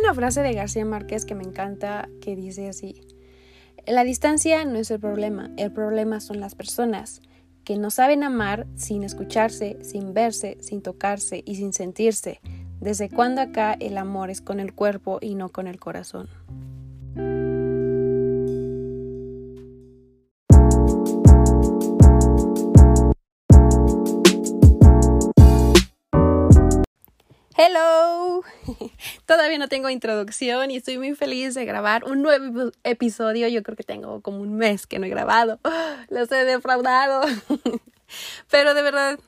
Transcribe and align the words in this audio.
una 0.00 0.14
frase 0.14 0.42
de 0.42 0.54
García 0.54 0.84
Márquez 0.84 1.24
que 1.24 1.34
me 1.34 1.44
encanta 1.44 2.08
que 2.20 2.36
dice 2.36 2.68
así, 2.68 3.02
la 3.86 4.04
distancia 4.04 4.64
no 4.64 4.78
es 4.78 4.90
el 4.90 5.00
problema, 5.00 5.50
el 5.56 5.72
problema 5.72 6.20
son 6.20 6.40
las 6.40 6.54
personas 6.54 7.20
que 7.64 7.76
no 7.76 7.90
saben 7.90 8.24
amar 8.24 8.66
sin 8.74 9.04
escucharse, 9.04 9.78
sin 9.82 10.14
verse, 10.14 10.56
sin 10.60 10.82
tocarse 10.82 11.42
y 11.44 11.56
sin 11.56 11.72
sentirse. 11.72 12.40
¿Desde 12.80 13.10
cuándo 13.10 13.42
acá 13.42 13.76
el 13.78 13.98
amor 13.98 14.30
es 14.30 14.40
con 14.40 14.58
el 14.58 14.74
cuerpo 14.74 15.18
y 15.20 15.34
no 15.34 15.50
con 15.50 15.66
el 15.66 15.78
corazón? 15.78 16.28
Hello, 27.62 28.42
todavía 29.26 29.58
no 29.58 29.68
tengo 29.68 29.90
introducción 29.90 30.70
y 30.70 30.76
estoy 30.76 30.96
muy 30.96 31.14
feliz 31.14 31.52
de 31.52 31.66
grabar 31.66 32.04
un 32.04 32.22
nuevo 32.22 32.72
episodio. 32.84 33.48
Yo 33.48 33.62
creo 33.62 33.76
que 33.76 33.82
tengo 33.82 34.22
como 34.22 34.40
un 34.40 34.56
mes 34.56 34.86
que 34.86 34.98
no 34.98 35.04
he 35.04 35.10
grabado. 35.10 35.60
Los 36.08 36.32
he 36.32 36.46
defraudado. 36.46 37.20
Pero 38.50 38.72
de 38.72 38.80
verdad, 38.80 39.20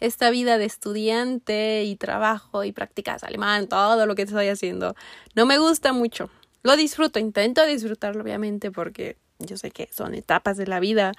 esta 0.00 0.30
vida 0.30 0.56
de 0.56 0.64
estudiante 0.64 1.84
y 1.84 1.96
trabajo 1.96 2.64
y 2.64 2.72
prácticas 2.72 3.22
alemán, 3.22 3.68
todo 3.68 4.06
lo 4.06 4.14
que 4.14 4.22
estoy 4.22 4.48
haciendo, 4.48 4.96
no 5.34 5.44
me 5.44 5.58
gusta 5.58 5.92
mucho. 5.92 6.30
Lo 6.62 6.74
disfruto, 6.74 7.18
intento 7.18 7.66
disfrutarlo 7.66 8.22
obviamente 8.22 8.70
porque 8.70 9.18
yo 9.40 9.58
sé 9.58 9.70
que 9.70 9.90
son 9.92 10.14
etapas 10.14 10.56
de 10.56 10.68
la 10.68 10.80
vida 10.80 11.12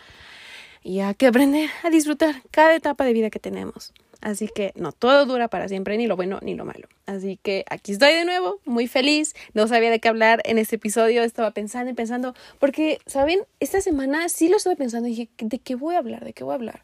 y 0.82 1.02
hay 1.02 1.14
que 1.14 1.28
aprender 1.28 1.70
a 1.84 1.92
disfrutar 1.92 2.42
cada 2.50 2.74
etapa 2.74 3.06
de 3.06 3.14
vida 3.14 3.30
que 3.30 3.38
tenemos. 3.38 3.94
Así 4.28 4.50
que 4.54 4.74
no 4.76 4.92
todo 4.92 5.26
dura 5.26 5.48
para 5.48 5.70
siempre, 5.70 5.96
ni 5.96 6.06
lo 6.06 6.18
bueno 6.18 6.40
ni 6.42 6.54
lo 6.54 6.66
malo. 6.66 6.90
Así 7.06 7.40
que 7.42 7.64
aquí 7.70 7.94
estoy 7.94 8.12
de 8.12 8.26
nuevo, 8.26 8.60
muy 8.66 8.86
feliz. 8.86 9.34
No 9.54 9.70
sabía 9.70 9.90
de 9.90 10.02
qué 10.02 10.10
hablar 10.10 10.42
en 10.44 10.58
este 10.58 10.76
episodio, 10.76 11.24
estaba 11.24 11.52
pensando 11.52 11.92
y 11.92 11.94
pensando, 11.94 12.34
porque, 12.60 13.00
¿saben? 13.06 13.40
Esta 13.62 13.80
semana 13.80 14.28
sí 14.28 14.50
lo 14.50 14.58
estuve 14.58 14.76
pensando 14.76 15.08
y 15.08 15.12
dije, 15.12 15.30
¿de 15.38 15.60
qué 15.60 15.76
voy 15.76 15.96
a 15.96 16.00
hablar? 16.00 16.26
¿De 16.26 16.34
qué 16.34 16.44
voy 16.44 16.52
a 16.52 16.56
hablar? 16.56 16.84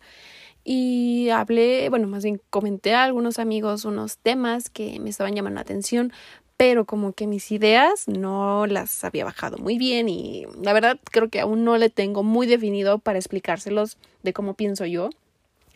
Y 0.64 1.28
hablé, 1.34 1.90
bueno, 1.90 2.08
más 2.08 2.24
bien 2.24 2.40
comenté 2.50 2.94
a 2.94 3.04
algunos 3.04 3.40
amigos 3.40 3.84
unos 3.84 4.20
temas 4.20 4.70
que 4.70 4.98
me 5.02 5.10
estaban 5.10 5.36
llamando 5.36 5.56
la 5.56 5.64
atención, 5.64 6.14
pero 6.56 6.86
como 6.86 7.12
que 7.12 7.28
mis 7.28 7.52
ideas 7.52 8.08
no 8.08 8.68
las 8.68 9.04
había 9.04 9.26
bajado 9.26 9.58
muy 9.58 9.78
bien 9.78 10.08
y 10.08 10.46
la 10.62 10.72
verdad 10.72 10.98
creo 11.12 11.28
que 11.28 11.42
aún 11.42 11.66
no 11.66 11.76
le 11.78 11.90
tengo 11.90 12.24
muy 12.24 12.48
definido 12.48 13.00
para 13.00 13.20
explicárselos 13.20 13.98
de 14.22 14.32
cómo 14.32 14.54
pienso 14.54 14.86
yo 14.86 15.10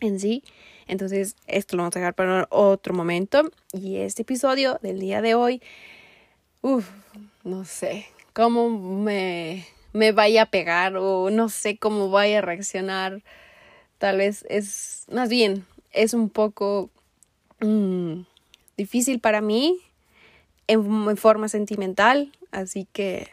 en 0.00 0.18
sí. 0.18 0.42
Entonces, 0.88 1.36
esto 1.46 1.76
lo 1.76 1.82
vamos 1.82 1.96
a 1.96 2.00
dejar 2.00 2.14
para 2.14 2.48
otro 2.50 2.94
momento. 2.94 3.50
Y 3.72 3.98
este 3.98 4.22
episodio 4.22 4.78
del 4.82 4.98
día 4.98 5.20
de 5.22 5.34
hoy, 5.34 5.62
uff, 6.62 6.88
no 7.44 7.64
sé 7.66 8.06
cómo 8.32 8.70
me, 8.70 9.66
me 9.92 10.12
vaya 10.12 10.42
a 10.42 10.50
pegar 10.50 10.96
o 10.96 11.30
no 11.30 11.50
sé 11.50 11.76
cómo 11.76 12.10
vaya 12.10 12.38
a 12.38 12.42
reaccionar. 12.42 13.22
Tal 13.98 14.16
vez 14.16 14.46
es, 14.48 15.04
más 15.12 15.28
bien, 15.28 15.66
es 15.92 16.14
un 16.14 16.30
poco 16.30 16.90
mm, 17.60 18.22
difícil 18.78 19.20
para 19.20 19.42
mí 19.42 19.78
en, 20.68 21.08
en 21.08 21.16
forma 21.18 21.48
sentimental. 21.48 22.32
Así 22.50 22.88
que 22.92 23.28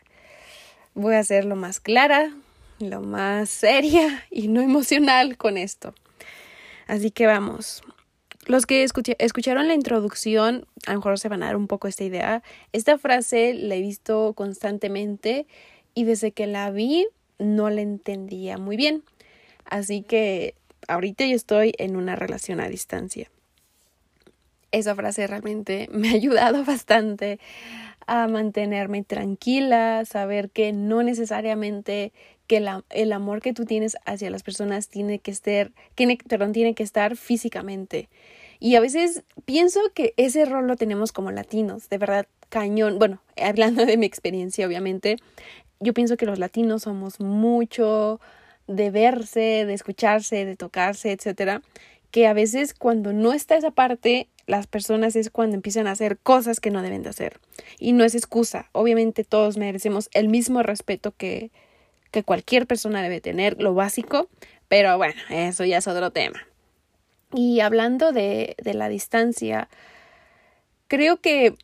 voy 0.93 1.15
a 1.15 1.23
ser 1.23 1.45
lo 1.45 1.55
más 1.55 1.79
clara, 1.79 2.35
lo 2.79 2.99
más 3.01 3.49
seria 3.49 4.25
y 4.29 4.49
no 4.49 4.59
emocional 4.61 5.37
con 5.37 5.57
esto. 5.57 5.93
Así 6.87 7.11
que 7.11 7.25
vamos. 7.27 7.83
Los 8.47 8.67
que 8.67 8.83
escucharon 8.83 9.67
la 9.67 9.73
introducción, 9.73 10.67
a 10.85 10.91
lo 10.91 10.99
mejor 10.99 11.17
se 11.17 11.29
van 11.29 11.41
a 11.41 11.47
dar 11.47 11.55
un 11.55 11.67
poco 11.67 11.87
esta 11.87 12.03
idea. 12.03 12.43
Esta 12.73 12.97
frase 12.99 13.55
la 13.55 13.75
he 13.75 13.81
visto 13.81 14.33
constantemente 14.33 15.47
y 15.95 16.03
desde 16.03 16.31
que 16.31 16.45
la 16.45 16.69
vi 16.69 17.07
no 17.39 17.69
la 17.71 17.81
entendía 17.81 18.57
muy 18.57 18.77
bien. 18.77 19.03
Así 19.65 20.03
que 20.03 20.53
ahorita 20.87 21.25
yo 21.25 21.35
estoy 21.35 21.73
en 21.79 21.95
una 21.95 22.15
relación 22.15 22.59
a 22.59 22.69
distancia. 22.69 23.31
Esa 24.71 24.93
frase 24.93 25.25
realmente 25.25 25.87
me 25.91 26.09
ha 26.09 26.13
ayudado 26.13 26.63
bastante 26.63 27.39
a 28.07 28.27
mantenerme 28.27 29.03
tranquila, 29.03 30.05
saber 30.05 30.51
que 30.51 30.71
no 30.71 31.01
necesariamente 31.01 32.13
que 32.47 32.63
el 32.89 33.13
amor 33.13 33.41
que 33.41 33.53
tú 33.53 33.65
tienes 33.65 33.97
hacia 34.05 34.29
las 34.29 34.43
personas 34.43 34.87
tiene 34.89 35.19
que 35.19 35.31
estar, 35.31 35.71
tiene, 35.95 36.17
perdón, 36.27 36.53
tiene 36.53 36.75
que 36.75 36.83
estar 36.83 37.15
físicamente. 37.15 38.09
Y 38.59 38.75
a 38.75 38.79
veces 38.79 39.23
pienso 39.45 39.79
que 39.93 40.13
ese 40.17 40.41
error 40.41 40.63
lo 40.63 40.75
tenemos 40.75 41.11
como 41.11 41.31
latinos, 41.31 41.89
de 41.89 41.97
verdad, 41.97 42.27
cañón. 42.49 42.99
Bueno, 42.99 43.21
hablando 43.41 43.85
de 43.85 43.97
mi 43.97 44.05
experiencia, 44.05 44.67
obviamente, 44.67 45.17
yo 45.79 45.93
pienso 45.93 46.17
que 46.17 46.25
los 46.25 46.39
latinos 46.39 46.83
somos 46.83 47.19
mucho 47.19 48.19
de 48.67 48.89
verse, 48.89 49.65
de 49.65 49.73
escucharse, 49.73 50.45
de 50.45 50.55
tocarse, 50.55 51.11
etcétera, 51.11 51.61
que 52.11 52.27
a 52.27 52.33
veces 52.33 52.73
cuando 52.73 53.13
no 53.13 53.33
está 53.33 53.57
esa 53.57 53.71
parte, 53.71 54.29
las 54.47 54.67
personas 54.67 55.15
es 55.15 55.29
cuando 55.29 55.55
empiezan 55.55 55.87
a 55.87 55.91
hacer 55.91 56.17
cosas 56.17 56.59
que 56.59 56.71
no 56.71 56.81
deben 56.81 57.03
de 57.03 57.09
hacer. 57.09 57.39
Y 57.77 57.93
no 57.93 58.03
es 58.03 58.15
excusa. 58.15 58.69
Obviamente 58.71 59.23
todos 59.23 59.57
merecemos 59.57 60.09
el 60.13 60.29
mismo 60.29 60.63
respeto 60.63 61.13
que, 61.15 61.51
que 62.11 62.23
cualquier 62.23 62.67
persona 62.67 63.01
debe 63.01 63.21
tener, 63.21 63.61
lo 63.61 63.73
básico, 63.73 64.29
pero 64.67 64.97
bueno, 64.97 65.19
eso 65.29 65.65
ya 65.65 65.77
es 65.77 65.87
otro 65.87 66.11
tema. 66.11 66.45
Y 67.33 67.59
hablando 67.59 68.11
de, 68.11 68.55
de 68.63 68.73
la 68.73 68.89
distancia, 68.89 69.67
creo 70.87 71.17
que, 71.17 71.55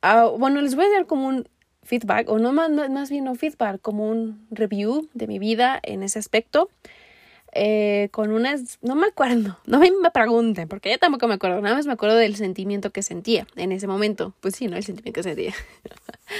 ah, 0.00 0.30
bueno, 0.38 0.60
les 0.60 0.74
voy 0.74 0.86
a 0.86 0.90
dar 0.90 1.06
como 1.06 1.28
un 1.28 1.48
feedback, 1.82 2.28
o 2.28 2.38
no 2.38 2.52
más, 2.52 2.70
más 2.70 3.10
bien 3.10 3.24
no 3.24 3.34
feedback, 3.34 3.80
como 3.80 4.08
un 4.08 4.46
review 4.50 5.08
de 5.14 5.26
mi 5.26 5.38
vida 5.38 5.80
en 5.82 6.02
ese 6.02 6.18
aspecto. 6.18 6.68
Eh, 7.54 8.08
con 8.12 8.32
unas, 8.32 8.78
no 8.80 8.94
me 8.94 9.08
acuerdo, 9.08 9.58
no 9.66 9.78
me, 9.78 9.90
pregunten, 10.10 10.68
porque 10.68 10.88
ya 10.88 10.98
tampoco 10.98 11.28
me 11.28 11.34
acuerdo, 11.34 11.60
nada 11.60 11.76
más 11.76 11.86
me 11.86 11.92
acuerdo 11.92 12.16
del 12.16 12.36
sentimiento 12.36 12.90
que 12.90 13.02
sentía 13.02 13.46
en 13.56 13.72
ese 13.72 13.86
momento. 13.86 14.34
Pues 14.40 14.56
sí, 14.56 14.68
¿no? 14.68 14.76
El 14.76 14.84
sentimiento 14.84 15.18
que 15.18 15.22
sentía. 15.22 15.54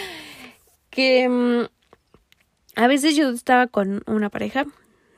que 0.91 1.29
mm, 1.29 1.65
a 2.75 2.87
veces 2.87 3.17
yo 3.17 3.29
estaba 3.31 3.67
con 3.67 4.03
una 4.07 4.31
pareja, 4.31 4.65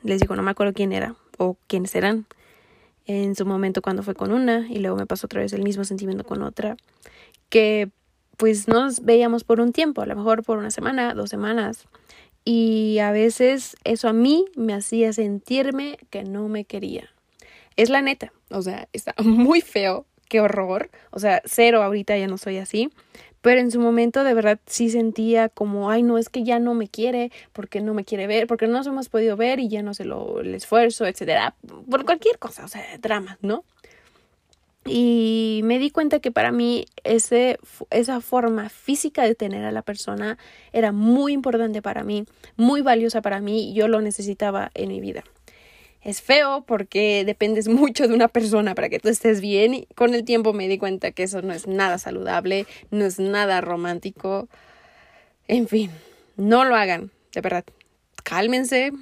les 0.03 0.19
digo, 0.19 0.35
no 0.35 0.43
me 0.43 0.51
acuerdo 0.51 0.73
quién 0.73 0.91
era 0.91 1.15
o 1.37 1.57
quiénes 1.67 1.95
eran 1.95 2.25
en 3.05 3.35
su 3.35 3.45
momento 3.45 3.81
cuando 3.81 4.03
fue 4.03 4.15
con 4.15 4.31
una 4.31 4.67
y 4.69 4.79
luego 4.79 4.97
me 4.97 5.05
pasó 5.05 5.27
otra 5.27 5.41
vez 5.41 5.53
el 5.53 5.63
mismo 5.63 5.83
sentimiento 5.83 6.23
con 6.23 6.41
otra, 6.41 6.75
que 7.49 7.89
pues 8.37 8.67
nos 8.67 9.03
veíamos 9.03 9.43
por 9.43 9.61
un 9.61 9.71
tiempo, 9.71 10.01
a 10.01 10.05
lo 10.05 10.15
mejor 10.15 10.43
por 10.43 10.57
una 10.57 10.71
semana, 10.71 11.13
dos 11.13 11.29
semanas, 11.29 11.87
y 12.43 12.99
a 12.99 13.11
veces 13.11 13.75
eso 13.83 14.09
a 14.09 14.13
mí 14.13 14.45
me 14.55 14.73
hacía 14.73 15.13
sentirme 15.13 15.97
que 16.09 16.23
no 16.23 16.47
me 16.47 16.65
quería. 16.65 17.09
Es 17.75 17.89
la 17.89 18.01
neta, 18.01 18.33
o 18.49 18.61
sea, 18.61 18.87
está 18.93 19.13
muy 19.23 19.61
feo, 19.61 20.05
qué 20.27 20.41
horror, 20.41 20.89
o 21.11 21.19
sea, 21.19 21.41
cero 21.45 21.83
ahorita 21.83 22.17
ya 22.17 22.27
no 22.27 22.37
soy 22.37 22.57
así, 22.57 22.89
pero 23.45 23.61
en 23.61 23.69
su 23.69 23.79
momento 23.79 24.23
de 24.23 24.33
verdad 24.33 24.59
sí 24.65 24.89
sentía 24.89 25.49
como, 25.49 25.91
ay, 25.91 26.01
no, 26.01 26.17
es 26.17 26.29
que 26.29 26.43
ya 26.43 26.57
no 26.57 26.73
me 26.73 26.87
quiere, 26.87 27.31
porque 27.53 27.79
no 27.79 27.93
me 27.93 28.03
quiere 28.03 28.25
ver, 28.25 28.47
porque 28.47 28.65
no 28.65 28.73
nos 28.73 28.87
hemos 28.87 29.07
podido 29.07 29.37
ver 29.37 29.59
y 29.59 29.67
ya 29.67 29.83
no 29.83 29.93
se 29.93 30.03
lo 30.03 30.39
el 30.39 30.55
esfuerzo, 30.55 31.05
etcétera, 31.05 31.53
por 31.87 32.05
cualquier 32.05 32.39
cosa, 32.39 32.65
o 32.65 32.67
sea, 32.67 32.81
dramas, 32.99 33.37
¿no? 33.43 33.63
Y 34.83 35.61
me 35.63 35.77
di 35.77 35.91
cuenta 35.91 36.21
que 36.21 36.31
para 36.31 36.51
mí 36.51 36.87
ese, 37.03 37.59
esa 37.91 38.19
forma 38.19 38.69
física 38.69 39.21
de 39.21 39.35
tener 39.35 39.63
a 39.63 39.71
la 39.71 39.83
persona 39.83 40.39
era 40.73 40.91
muy 40.91 41.31
importante 41.31 41.83
para 41.83 42.03
mí, 42.03 42.25
muy 42.57 42.81
valiosa 42.81 43.21
para 43.21 43.41
mí 43.41 43.69
y 43.69 43.73
yo 43.75 43.87
lo 43.87 44.01
necesitaba 44.01 44.71
en 44.73 44.87
mi 44.87 45.01
vida 45.01 45.23
es 46.05 46.21
feo 46.21 46.63
porque 46.65 47.23
dependes 47.25 47.67
mucho 47.67 48.07
de 48.07 48.13
una 48.13 48.29
persona 48.29 48.75
para 48.75 48.87
que 48.87 48.99
tú 48.99 49.09
estés 49.09 49.41
bien 49.41 49.73
y 49.73 49.87
con 49.95 50.13
el 50.13 50.23
tiempo 50.23 50.53
me 50.53 50.69
di 50.69 50.77
cuenta 50.77 51.11
que 51.11 51.23
eso 51.23 51.41
no 51.41 51.51
es 51.51 51.67
nada 51.67 51.97
saludable, 51.97 52.67
no 52.91 53.03
es 53.03 53.19
nada 53.19 53.59
romántico. 53.59 54.47
En 55.47 55.67
fin, 55.67 55.91
no 56.37 56.63
lo 56.63 56.75
hagan, 56.75 57.11
de 57.33 57.41
verdad. 57.41 57.65
Cálmense, 58.23 58.93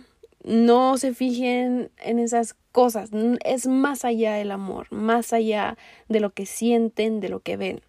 no 0.43 0.97
se 0.97 1.13
fijen 1.13 1.91
en 1.99 2.19
esas 2.19 2.55
cosas, 2.71 3.11
es 3.43 3.67
más 3.67 4.05
allá 4.05 4.33
del 4.35 4.51
amor, 4.51 4.87
más 4.89 5.33
allá 5.33 5.77
de 6.07 6.21
lo 6.21 6.31
que 6.31 6.45
sienten, 6.45 7.19
de 7.19 7.29
lo 7.29 7.41
que 7.41 7.57
ven. 7.57 7.81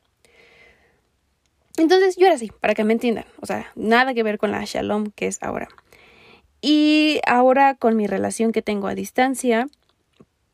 Entonces, 1.76 2.16
yo 2.16 2.26
era 2.26 2.34
así, 2.34 2.52
para 2.60 2.74
que 2.74 2.84
me 2.84 2.92
entiendan, 2.92 3.24
o 3.40 3.46
sea, 3.46 3.66
nada 3.74 4.12
que 4.12 4.22
ver 4.22 4.38
con 4.38 4.50
la 4.50 4.64
shalom 4.64 5.10
que 5.14 5.26
es 5.26 5.42
ahora. 5.42 5.68
Y 6.66 7.20
ahora 7.26 7.74
con 7.74 7.94
mi 7.94 8.06
relación 8.06 8.50
que 8.50 8.62
tengo 8.62 8.88
a 8.88 8.94
distancia, 8.94 9.68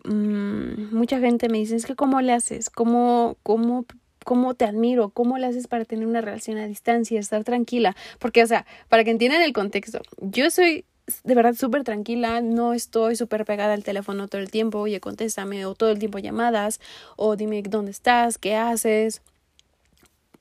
mmm, 0.02 0.92
mucha 0.92 1.20
gente 1.20 1.48
me 1.48 1.58
dice, 1.58 1.76
es 1.76 1.86
que 1.86 1.94
¿cómo 1.94 2.20
le 2.20 2.32
haces? 2.32 2.68
¿Cómo, 2.68 3.36
cómo, 3.44 3.86
cómo 4.24 4.54
te 4.54 4.64
admiro? 4.64 5.10
¿Cómo 5.10 5.38
le 5.38 5.46
haces 5.46 5.68
para 5.68 5.84
tener 5.84 6.08
una 6.08 6.20
relación 6.20 6.58
a 6.58 6.66
distancia, 6.66 7.20
estar 7.20 7.44
tranquila? 7.44 7.94
Porque, 8.18 8.42
o 8.42 8.46
sea, 8.48 8.66
para 8.88 9.04
que 9.04 9.12
entiendan 9.12 9.40
el 9.42 9.52
contexto, 9.52 10.00
yo 10.18 10.50
soy 10.50 10.84
de 11.22 11.34
verdad 11.36 11.54
súper 11.54 11.84
tranquila, 11.84 12.40
no 12.40 12.72
estoy 12.72 13.14
súper 13.14 13.44
pegada 13.44 13.72
al 13.72 13.84
teléfono 13.84 14.26
todo 14.26 14.40
el 14.40 14.50
tiempo, 14.50 14.80
oye, 14.80 14.98
contéstame, 14.98 15.64
o 15.64 15.76
todo 15.76 15.92
el 15.92 16.00
tiempo 16.00 16.18
llamadas, 16.18 16.80
o 17.14 17.36
dime 17.36 17.62
dónde 17.62 17.92
estás, 17.92 18.36
qué 18.36 18.56
haces. 18.56 19.22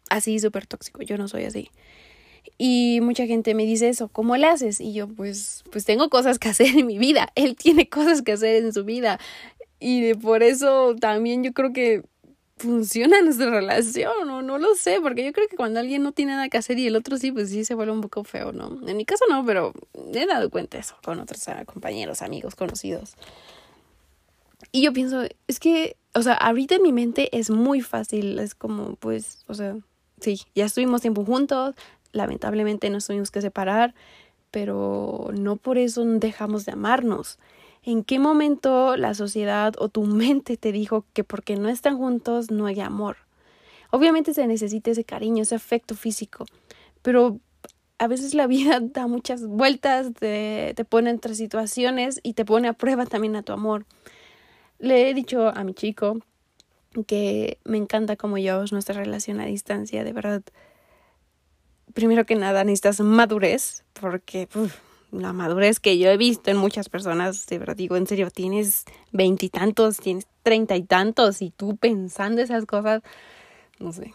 así 0.10 0.40
súper 0.40 0.66
tóxico, 0.66 1.04
yo 1.04 1.20
no 1.20 1.28
soy 1.28 1.44
así. 1.46 1.70
Y 2.62 3.00
mucha 3.02 3.26
gente 3.26 3.56
me 3.56 3.64
dice 3.66 3.88
eso, 3.88 4.10
¿cómo 4.10 4.36
le 4.36 4.46
haces? 4.46 4.82
Y 4.82 4.92
yo, 4.92 5.08
pues, 5.08 5.64
pues 5.72 5.86
tengo 5.86 6.10
cosas 6.10 6.40
que 6.40 6.50
hacer 6.50 6.68
en 6.78 6.88
mi 6.88 6.98
vida. 6.98 7.30
Él 7.36 7.56
tiene 7.56 7.88
cosas 7.88 8.22
que 8.22 8.34
hacer 8.34 8.64
en 8.64 8.74
su 8.74 8.84
vida. 8.84 9.18
Y 9.80 10.14
por 10.16 10.44
eso 10.44 10.94
también 11.00 11.42
yo 11.42 11.54
creo 11.54 11.72
que 11.72 12.04
funciona 12.58 13.22
nuestra 13.24 13.50
relación, 13.50 14.30
o 14.30 14.42
no 14.42 14.58
lo 14.58 14.76
sé, 14.76 15.00
porque 15.02 15.24
yo 15.24 15.32
creo 15.32 15.48
que 15.48 15.56
cuando 15.56 15.80
alguien 15.80 16.04
no 16.04 16.12
tiene 16.12 16.34
nada 16.34 16.50
que 16.50 16.58
hacer 16.58 16.78
y 16.78 16.88
el 16.88 16.98
otro 16.98 17.18
sí, 17.18 17.32
pues 17.32 17.50
sí 17.50 17.64
se 17.64 17.76
vuelve 17.76 17.94
un 17.94 18.02
poco 18.02 18.26
feo, 18.26 18.52
¿no? 18.52 18.78
En 18.86 18.98
mi 18.98 19.06
caso 19.06 19.24
no, 19.30 19.46
pero 19.46 19.74
he 20.14 20.26
dado 20.26 20.50
cuenta 20.50 20.78
eso 20.78 20.96
con 21.02 21.18
otros 21.22 21.48
ah, 21.48 21.64
compañeros, 21.64 22.22
amigos, 22.22 22.56
conocidos. 22.56 23.16
Y 24.74 24.82
yo 24.82 24.92
pienso, 24.92 25.24
es 25.48 25.62
que, 25.62 25.96
o 26.14 26.22
sea, 26.22 26.34
ahorita 26.34 26.76
en 26.76 26.84
mi 26.84 26.92
mente 26.92 27.30
es 27.38 27.50
muy 27.50 27.80
fácil, 27.80 28.38
es 28.38 28.54
como, 28.54 28.98
pues, 28.98 29.46
o 29.48 29.54
sea, 29.54 29.78
sí, 30.20 30.42
ya 30.54 30.66
estuvimos 30.66 31.02
tiempo 31.02 31.24
juntos, 31.24 31.76
lamentablemente 32.12 32.90
nos 32.90 33.08
tuvimos 33.08 33.32
que 33.32 33.42
separar, 33.42 33.94
pero 34.52 35.30
no 35.38 35.56
por 35.58 35.78
eso 35.78 36.04
dejamos 36.06 36.66
de 36.66 36.74
amarnos. 36.74 37.40
¿En 37.84 38.04
qué 38.04 38.20
momento 38.20 38.98
la 38.98 39.14
sociedad 39.14 39.74
o 39.78 39.90
tu 39.90 40.04
mente 40.06 40.58
te 40.58 40.72
dijo 40.72 41.06
que 41.14 41.24
porque 41.24 41.56
no 41.56 41.70
están 41.70 41.98
juntos 41.98 42.52
no 42.52 42.66
hay 42.66 42.80
amor? 42.80 43.18
Obviamente 43.92 44.34
se 44.34 44.46
necesita 44.48 44.92
ese 44.92 45.04
cariño, 45.04 45.44
ese 45.44 45.56
afecto 45.56 45.96
físico, 45.96 46.46
pero 47.02 47.40
a 47.98 48.08
veces 48.08 48.34
la 48.34 48.48
vida 48.56 48.80
da 48.82 49.08
muchas 49.08 49.46
vueltas, 49.46 50.14
te, 50.14 50.74
te 50.76 50.86
pone 50.86 51.10
entre 51.10 51.36
situaciones 51.36 52.20
y 52.24 52.34
te 52.34 52.46
pone 52.46 52.68
a 52.68 52.74
prueba 52.74 53.06
también 53.06 53.36
a 53.36 53.44
tu 53.44 53.54
amor. 53.54 53.86
Le 54.80 55.10
he 55.10 55.14
dicho 55.14 55.50
a 55.50 55.64
mi 55.64 55.74
chico 55.74 56.20
que 57.06 57.60
me 57.66 57.78
encanta 57.78 58.16
como 58.16 58.38
llevamos 58.38 58.72
nuestra 58.72 58.96
relación 58.96 59.40
a 59.40 59.46
distancia, 59.46 60.04
de 60.04 60.14
verdad. 60.14 60.42
Primero 61.94 62.26
que 62.26 62.36
nada 62.36 62.64
necesitas 62.64 63.00
madurez, 63.00 63.84
porque 64.00 64.48
la 65.12 65.34
madurez 65.34 65.80
que 65.80 65.98
yo 65.98 66.10
he 66.10 66.18
visto 66.18 66.52
en 66.52 66.58
muchas 66.58 66.90
personas, 66.90 67.46
de 67.48 67.58
verdad 67.58 67.76
digo, 67.76 67.96
en 67.96 68.08
serio, 68.08 68.30
tienes 68.30 68.86
veintitantos, 69.12 69.98
tienes 69.98 70.28
treinta 70.44 70.76
y 70.76 70.84
tantos 70.84 71.42
y 71.42 71.52
tú 71.52 71.78
pensando 71.78 72.42
esas 72.42 72.66
cosas, 72.66 73.02
no 73.80 73.92
sé. 73.92 74.14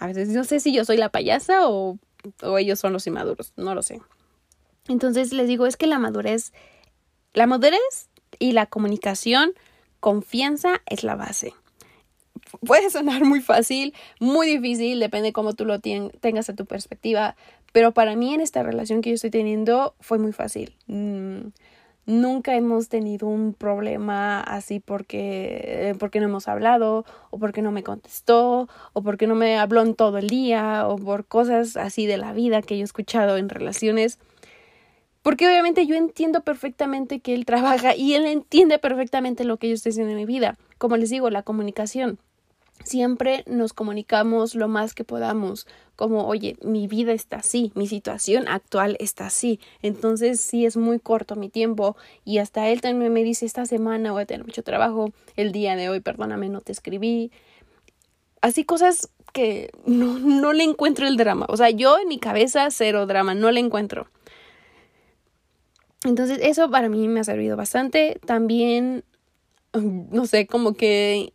A 0.00 0.06
veces 0.06 0.28
no 0.28 0.44
sé 0.44 0.60
si 0.60 0.74
yo 0.74 0.84
soy 0.84 0.96
la 0.96 1.10
payasa 1.10 1.68
o, 1.68 1.98
o 2.42 2.58
ellos 2.58 2.78
son 2.78 2.92
los 2.92 3.06
inmaduros, 3.06 3.52
no 3.56 3.74
lo 3.74 3.82
sé. 3.82 4.00
Entonces 4.88 5.32
les 5.32 5.48
digo, 5.48 5.66
es 5.66 5.76
que 5.76 5.86
la 5.86 5.98
madurez, 5.98 6.52
la 7.34 7.46
madurez 7.46 8.08
y 8.38 8.52
la 8.52 8.66
comunicación, 8.66 9.52
confianza 10.00 10.80
es 10.86 11.02
la 11.02 11.16
base 11.16 11.54
puede 12.66 12.90
sonar 12.90 13.24
muy 13.24 13.40
fácil, 13.40 13.94
muy 14.20 14.46
difícil, 14.46 15.00
depende 15.00 15.32
cómo 15.32 15.54
tú 15.54 15.64
lo 15.64 15.80
tengas 15.80 16.48
a 16.48 16.54
tu 16.54 16.66
perspectiva, 16.66 17.36
pero 17.72 17.92
para 17.92 18.16
mí 18.16 18.34
en 18.34 18.40
esta 18.40 18.62
relación 18.62 19.02
que 19.02 19.10
yo 19.10 19.14
estoy 19.14 19.30
teniendo 19.30 19.94
fue 20.00 20.18
muy 20.18 20.32
fácil. 20.32 20.74
Mm, 20.86 21.48
nunca 22.06 22.54
hemos 22.54 22.88
tenido 22.88 23.26
un 23.26 23.52
problema 23.52 24.40
así 24.40 24.80
porque, 24.80 25.94
porque 25.98 26.20
no 26.20 26.26
hemos 26.26 26.48
hablado, 26.48 27.04
o 27.30 27.38
porque 27.38 27.62
no 27.62 27.72
me 27.72 27.82
contestó, 27.82 28.68
o 28.92 29.02
porque 29.02 29.26
no 29.26 29.34
me 29.34 29.58
habló 29.58 29.82
en 29.82 29.94
todo 29.94 30.18
el 30.18 30.28
día, 30.28 30.86
o 30.88 30.96
por 30.96 31.26
cosas 31.26 31.76
así 31.76 32.06
de 32.06 32.16
la 32.16 32.32
vida 32.32 32.62
que 32.62 32.78
yo 32.78 32.82
he 32.82 32.84
escuchado 32.84 33.36
en 33.36 33.48
relaciones. 33.48 34.18
Porque 35.22 35.48
obviamente 35.48 35.86
yo 35.86 35.96
entiendo 35.96 36.42
perfectamente 36.42 37.18
que 37.18 37.34
él 37.34 37.44
trabaja 37.44 37.96
y 37.96 38.14
él 38.14 38.26
entiende 38.26 38.78
perfectamente 38.78 39.44
lo 39.44 39.56
que 39.56 39.68
yo 39.68 39.74
estoy 39.74 39.90
haciendo 39.90 40.12
en 40.12 40.18
mi 40.18 40.24
vida. 40.24 40.56
Como 40.78 40.96
les 40.96 41.10
digo, 41.10 41.30
la 41.30 41.42
comunicación 41.42 42.20
siempre 42.84 43.44
nos 43.46 43.72
comunicamos 43.72 44.54
lo 44.54 44.68
más 44.68 44.94
que 44.94 45.04
podamos, 45.04 45.66
como, 45.96 46.26
oye, 46.26 46.56
mi 46.62 46.86
vida 46.86 47.12
está 47.12 47.36
así, 47.36 47.72
mi 47.74 47.86
situación 47.86 48.48
actual 48.48 48.96
está 49.00 49.26
así, 49.26 49.60
entonces 49.82 50.40
sí 50.40 50.66
es 50.66 50.76
muy 50.76 50.98
corto 50.98 51.36
mi 51.36 51.48
tiempo 51.48 51.96
y 52.24 52.38
hasta 52.38 52.68
él 52.68 52.80
también 52.80 53.12
me 53.12 53.24
dice, 53.24 53.46
esta 53.46 53.66
semana 53.66 54.12
voy 54.12 54.22
a 54.22 54.26
tener 54.26 54.44
mucho 54.44 54.62
trabajo, 54.62 55.12
el 55.36 55.52
día 55.52 55.76
de 55.76 55.88
hoy, 55.88 56.00
perdóname, 56.00 56.48
no 56.48 56.60
te 56.60 56.72
escribí, 56.72 57.30
así 58.40 58.64
cosas 58.64 59.10
que 59.32 59.70
no, 59.84 60.18
no 60.18 60.52
le 60.52 60.64
encuentro 60.64 61.06
el 61.06 61.16
drama, 61.16 61.46
o 61.48 61.56
sea, 61.56 61.70
yo 61.70 61.98
en 61.98 62.08
mi 62.08 62.18
cabeza 62.18 62.68
cero 62.70 63.06
drama, 63.06 63.34
no 63.34 63.50
le 63.50 63.60
encuentro. 63.60 64.08
Entonces 66.04 66.38
eso 66.40 66.70
para 66.70 66.88
mí 66.88 67.08
me 67.08 67.20
ha 67.20 67.24
servido 67.24 67.56
bastante. 67.56 68.20
También, 68.24 69.04
no 69.72 70.26
sé, 70.26 70.46
como 70.46 70.74
que 70.74 71.32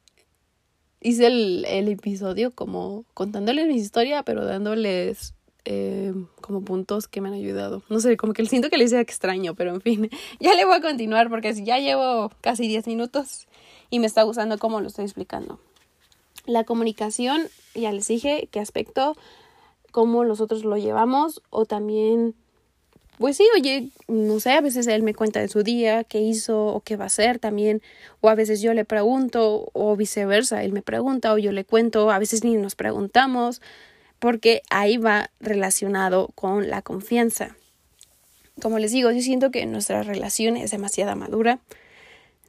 hice 1.01 1.27
el, 1.27 1.65
el 1.67 1.87
episodio 1.89 2.51
como 2.51 3.05
contándoles 3.13 3.67
mi 3.67 3.75
historia, 3.75 4.23
pero 4.23 4.45
dándoles 4.45 5.33
eh, 5.65 6.13
como 6.41 6.61
puntos 6.61 7.07
que 7.07 7.21
me 7.21 7.27
han 7.27 7.35
ayudado. 7.35 7.83
No 7.89 7.99
sé, 7.99 8.17
como 8.17 8.33
que 8.33 8.45
siento 8.45 8.69
que 8.69 8.77
le 8.77 8.85
hice 8.85 8.99
extraño, 8.99 9.53
pero 9.53 9.75
en 9.75 9.81
fin, 9.81 10.09
ya 10.39 10.55
le 10.55 10.65
voy 10.65 10.75
a 10.75 10.81
continuar 10.81 11.29
porque 11.29 11.53
ya 11.63 11.77
llevo 11.79 12.31
casi 12.41 12.67
10 12.67 12.87
minutos 12.87 13.47
y 13.89 13.99
me 13.99 14.07
está 14.07 14.23
gustando 14.23 14.57
cómo 14.57 14.81
lo 14.81 14.87
estoy 14.87 15.05
explicando. 15.05 15.59
La 16.45 16.63
comunicación, 16.63 17.47
ya 17.75 17.91
les 17.91 18.07
dije 18.07 18.47
qué 18.51 18.59
aspecto, 18.59 19.15
cómo 19.91 20.25
nosotros 20.25 20.63
lo 20.63 20.77
llevamos 20.77 21.43
o 21.51 21.65
también 21.65 22.33
pues 23.21 23.37
sí, 23.37 23.47
oye, 23.55 23.89
no 24.07 24.39
sé, 24.39 24.51
a 24.51 24.61
veces 24.61 24.87
él 24.87 25.03
me 25.03 25.13
cuenta 25.13 25.39
de 25.39 25.47
su 25.47 25.63
día, 25.63 26.03
qué 26.03 26.19
hizo 26.19 26.65
o 26.65 26.81
qué 26.81 26.97
va 26.97 27.05
a 27.05 27.07
hacer 27.07 27.39
también, 27.39 27.81
o 28.19 28.29
a 28.29 28.35
veces 28.35 28.61
yo 28.61 28.73
le 28.73 28.83
pregunto, 28.83 29.69
o 29.73 29.95
viceversa, 29.95 30.63
él 30.63 30.73
me 30.73 30.81
pregunta 30.81 31.31
o 31.31 31.37
yo 31.37 31.51
le 31.51 31.63
cuento, 31.63 32.11
a 32.11 32.19
veces 32.19 32.43
ni 32.43 32.55
nos 32.55 32.75
preguntamos, 32.75 33.61
porque 34.19 34.63
ahí 34.71 34.97
va 34.97 35.29
relacionado 35.39 36.29
con 36.35 36.69
la 36.69 36.81
confianza. 36.81 37.55
Como 38.61 38.79
les 38.79 38.91
digo, 38.91 39.11
yo 39.11 39.21
siento 39.21 39.51
que 39.51 39.65
nuestra 39.67 40.03
relación 40.03 40.57
es 40.57 40.71
demasiado 40.71 41.15
madura, 41.15 41.59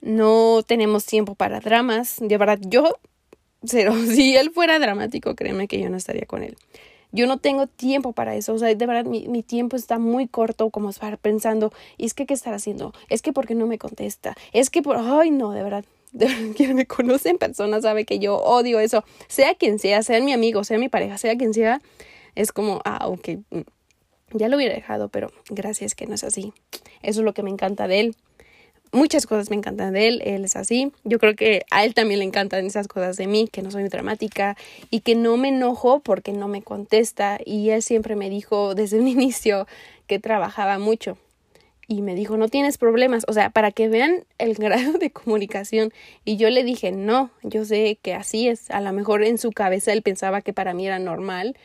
no 0.00 0.62
tenemos 0.66 1.04
tiempo 1.06 1.34
para 1.34 1.60
dramas, 1.60 2.16
de 2.18 2.38
verdad, 2.38 2.58
yo, 2.62 2.98
cero, 3.64 3.94
si 4.06 4.36
él 4.36 4.50
fuera 4.50 4.78
dramático, 4.78 5.36
créeme 5.36 5.68
que 5.68 5.80
yo 5.80 5.90
no 5.90 5.98
estaría 5.98 6.26
con 6.26 6.42
él. 6.42 6.56
Yo 7.12 7.26
no 7.26 7.38
tengo 7.38 7.66
tiempo 7.66 8.12
para 8.12 8.34
eso. 8.34 8.54
O 8.54 8.58
sea, 8.58 8.74
de 8.74 8.86
verdad, 8.86 9.04
mi, 9.04 9.28
mi 9.28 9.42
tiempo 9.42 9.76
está 9.76 9.98
muy 9.98 10.26
corto 10.26 10.70
como 10.70 10.90
estar 10.90 11.18
pensando, 11.18 11.72
¿y 11.98 12.06
es 12.06 12.14
que 12.14 12.26
qué 12.26 12.34
estar 12.34 12.54
haciendo? 12.54 12.92
Es 13.08 13.22
que 13.22 13.32
porque 13.32 13.54
no 13.54 13.66
me 13.66 13.78
contesta. 13.78 14.34
Es 14.52 14.70
que 14.70 14.82
por, 14.82 14.96
ay, 14.98 15.30
no, 15.30 15.52
de 15.52 15.62
verdad. 15.62 15.84
De 16.12 16.26
verdad, 16.26 16.54
quien 16.54 16.74
me 16.74 16.84
conoce 16.84 17.30
en 17.30 17.38
persona 17.38 17.80
sabe 17.80 18.04
que 18.04 18.18
yo 18.18 18.36
odio 18.36 18.80
eso. 18.80 19.02
Sea 19.28 19.54
quien 19.54 19.78
sea, 19.78 20.02
sea 20.02 20.20
mi 20.20 20.34
amigo, 20.34 20.62
sea 20.62 20.76
mi 20.76 20.90
pareja, 20.90 21.16
sea 21.16 21.38
quien 21.38 21.54
sea, 21.54 21.80
es 22.34 22.52
como, 22.52 22.82
ah, 22.84 23.08
ok, 23.08 23.28
mm, 23.48 23.60
ya 24.34 24.48
lo 24.48 24.56
hubiera 24.58 24.74
dejado, 24.74 25.08
pero 25.08 25.32
gracias 25.48 25.94
que 25.94 26.06
no 26.06 26.14
es 26.14 26.22
así. 26.22 26.52
Eso 27.00 27.20
es 27.20 27.24
lo 27.24 27.32
que 27.32 27.42
me 27.42 27.48
encanta 27.48 27.88
de 27.88 28.00
él 28.00 28.16
muchas 28.92 29.26
cosas 29.26 29.50
me 29.50 29.56
encantan 29.56 29.94
de 29.94 30.06
él, 30.06 30.22
él 30.24 30.44
es 30.44 30.54
así. 30.54 30.92
Yo 31.04 31.18
creo 31.18 31.34
que 31.34 31.64
a 31.70 31.84
él 31.84 31.94
también 31.94 32.20
le 32.20 32.26
encantan 32.26 32.66
esas 32.66 32.86
cosas 32.86 33.16
de 33.16 33.26
mí, 33.26 33.48
que 33.50 33.62
no 33.62 33.70
soy 33.70 33.88
dramática 33.88 34.56
y 34.90 35.00
que 35.00 35.14
no 35.14 35.36
me 35.36 35.48
enojo 35.48 36.00
porque 36.00 36.32
no 36.32 36.46
me 36.48 36.62
contesta. 36.62 37.38
Y 37.44 37.70
él 37.70 37.82
siempre 37.82 38.14
me 38.14 38.30
dijo 38.30 38.74
desde 38.74 39.00
un 39.00 39.08
inicio 39.08 39.66
que 40.06 40.18
trabajaba 40.18 40.78
mucho. 40.78 41.18
Y 41.88 42.00
me 42.00 42.14
dijo, 42.14 42.36
no 42.36 42.48
tienes 42.48 42.78
problemas, 42.78 43.24
o 43.28 43.32
sea, 43.32 43.50
para 43.50 43.72
que 43.72 43.88
vean 43.88 44.24
el 44.38 44.54
grado 44.58 44.92
de 44.92 45.10
comunicación. 45.10 45.92
Y 46.24 46.36
yo 46.36 46.48
le 46.50 46.62
dije, 46.62 46.92
no, 46.92 47.30
yo 47.42 47.64
sé 47.64 47.98
que 48.00 48.14
así 48.14 48.48
es. 48.48 48.70
A 48.70 48.80
lo 48.80 48.92
mejor 48.92 49.24
en 49.24 49.38
su 49.38 49.50
cabeza 49.52 49.92
él 49.92 50.02
pensaba 50.02 50.42
que 50.42 50.52
para 50.52 50.74
mí 50.74 50.86
era 50.86 50.98
normal, 50.98 51.56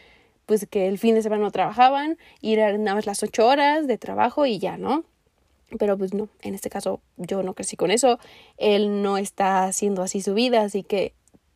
pues 0.46 0.66
que 0.66 0.88
el 0.88 0.98
fin 0.98 1.14
de 1.14 1.22
semana 1.22 1.44
no 1.44 1.52
trabajaban, 1.52 2.18
ir 2.42 2.62
a 2.62 2.76
nada 2.78 2.96
más 2.96 3.06
las 3.06 3.22
ocho 3.22 3.46
horas 3.46 3.86
de 3.86 3.98
trabajo 3.98 4.46
y 4.46 4.60
ya, 4.60 4.78
¿no? 4.78 5.04
Pero 5.80 5.98
pues 5.98 6.14
no, 6.14 6.30
en 6.42 6.56
este 6.56 6.70
caso 6.70 7.02
yo 7.18 7.44
no 7.44 7.54
crecí 7.54 7.76
con 7.76 7.92
eso, 7.92 8.20
él 8.58 9.02
no 9.02 9.18
está 9.18 9.66
haciendo 9.66 10.02
así 10.02 10.22
su 10.22 10.34
vida, 10.34 10.62
así 10.62 10.84
que 10.84 11.14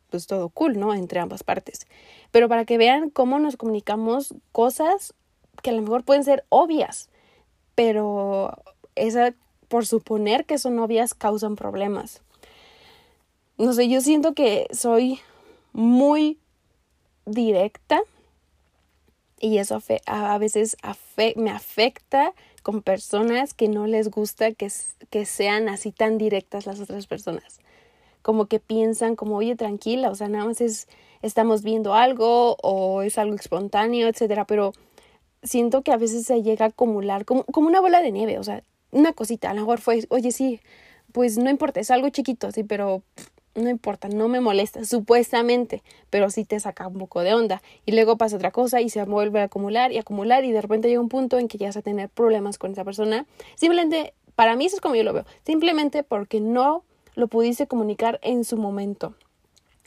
pues 0.09 0.27
todo 0.27 0.49
cool, 0.49 0.77
¿no? 0.77 0.93
Entre 0.93 1.19
ambas 1.19 1.43
partes. 1.43 1.87
Pero 2.31 2.49
para 2.49 2.65
que 2.65 2.77
vean 2.77 3.09
cómo 3.09 3.39
nos 3.39 3.55
comunicamos 3.57 4.35
cosas 4.51 5.13
que 5.63 5.69
a 5.69 5.73
lo 5.73 5.81
mejor 5.81 6.03
pueden 6.03 6.23
ser 6.23 6.43
obvias, 6.49 7.09
pero 7.75 8.57
esa 8.95 9.33
por 9.67 9.85
suponer 9.85 10.45
que 10.45 10.57
son 10.57 10.77
obvias 10.79 11.13
causan 11.13 11.55
problemas. 11.55 12.21
No 13.57 13.71
sé, 13.71 13.87
yo 13.87 14.01
siento 14.01 14.33
que 14.33 14.67
soy 14.71 15.19
muy 15.71 16.39
directa 17.25 18.01
y 19.41 19.57
eso 19.57 19.81
a 20.05 20.37
veces 20.37 20.77
me 21.35 21.49
afecta 21.49 22.33
con 22.61 22.83
personas 22.83 23.53
que 23.53 23.67
no 23.67 23.87
les 23.87 24.09
gusta 24.09 24.51
que, 24.51 24.71
que 25.09 25.25
sean 25.25 25.67
así 25.67 25.91
tan 25.91 26.17
directas 26.17 26.67
las 26.67 26.79
otras 26.79 27.07
personas. 27.07 27.59
Como 28.21 28.45
que 28.45 28.59
piensan 28.59 29.15
como, 29.15 29.37
oye, 29.37 29.55
tranquila, 29.55 30.11
o 30.11 30.15
sea, 30.15 30.27
nada 30.27 30.45
más 30.45 30.61
es, 30.61 30.87
estamos 31.23 31.63
viendo 31.63 31.95
algo 31.95 32.55
o 32.61 33.01
es 33.01 33.17
algo 33.17 33.35
espontáneo, 33.35 34.07
etcétera, 34.07 34.45
pero 34.45 34.73
siento 35.41 35.81
que 35.81 35.91
a 35.91 35.97
veces 35.97 36.25
se 36.25 36.43
llega 36.43 36.65
a 36.65 36.69
acumular 36.69 37.25
como, 37.25 37.43
como 37.45 37.67
una 37.67 37.81
bola 37.81 38.01
de 38.01 38.11
nieve, 38.11 38.37
o 38.37 38.43
sea, 38.43 38.63
una 38.91 39.13
cosita, 39.13 39.49
a 39.49 39.53
lo 39.55 39.61
mejor 39.61 39.81
fue, 39.81 40.05
oye, 40.09 40.31
sí, 40.31 40.59
pues 41.11 41.39
no 41.39 41.49
importa, 41.49 41.79
es 41.79 41.89
algo 41.89 42.09
chiquito, 42.09 42.51
sí, 42.51 42.63
pero 42.63 43.01
no 43.55 43.69
importa, 43.69 44.07
no 44.07 44.27
me 44.27 44.39
molesta, 44.39 44.85
supuestamente, 44.85 45.83
pero 46.09 46.29
sí 46.29 46.45
te 46.45 46.59
saca 46.59 46.87
un 46.87 46.97
poco 46.97 47.21
de 47.21 47.33
onda. 47.33 47.61
Y 47.85 47.91
luego 47.91 48.17
pasa 48.17 48.35
otra 48.35 48.51
cosa 48.51 48.81
y 48.81 48.89
se 48.89 49.03
vuelve 49.03 49.41
a 49.41 49.45
acumular 49.45 49.91
y 49.91 49.97
acumular 49.97 50.45
y 50.45 50.51
de 50.51 50.61
repente 50.61 50.87
llega 50.87 51.01
un 51.01 51.09
punto 51.09 51.37
en 51.37 51.47
que 51.47 51.57
ya 51.57 51.67
vas 51.67 51.77
a 51.77 51.81
tener 51.81 52.09
problemas 52.09 52.57
con 52.57 52.71
esa 52.71 52.83
persona. 52.83 53.25
Simplemente, 53.55 54.13
para 54.35 54.55
mí 54.55 54.65
eso 54.65 54.75
es 54.75 54.81
como 54.81 54.95
yo 54.95 55.03
lo 55.03 55.13
veo, 55.13 55.25
simplemente 55.45 56.03
porque 56.03 56.39
no 56.39 56.83
lo 57.15 57.27
pudiste 57.27 57.67
comunicar 57.67 58.19
en 58.23 58.45
su 58.45 58.57
momento 58.57 59.15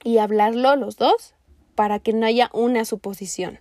y 0.02 0.18
hablarlo 0.18 0.76
los 0.76 0.96
dos 0.96 1.34
para 1.74 1.98
que 1.98 2.12
no 2.12 2.26
haya 2.26 2.50
una 2.52 2.84
suposición. 2.84 3.60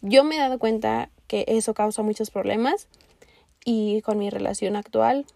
Yo 0.00 0.24
me 0.24 0.36
he 0.36 0.38
dado 0.38 0.58
cuenta 0.58 1.10
que 1.26 1.44
eso 1.48 1.74
causa 1.74 2.02
muchos 2.02 2.30
problemas 2.30 2.88
y 3.64 4.02
con 4.02 4.18
mi 4.18 4.30
relación 4.30 4.76
actual 4.76 5.26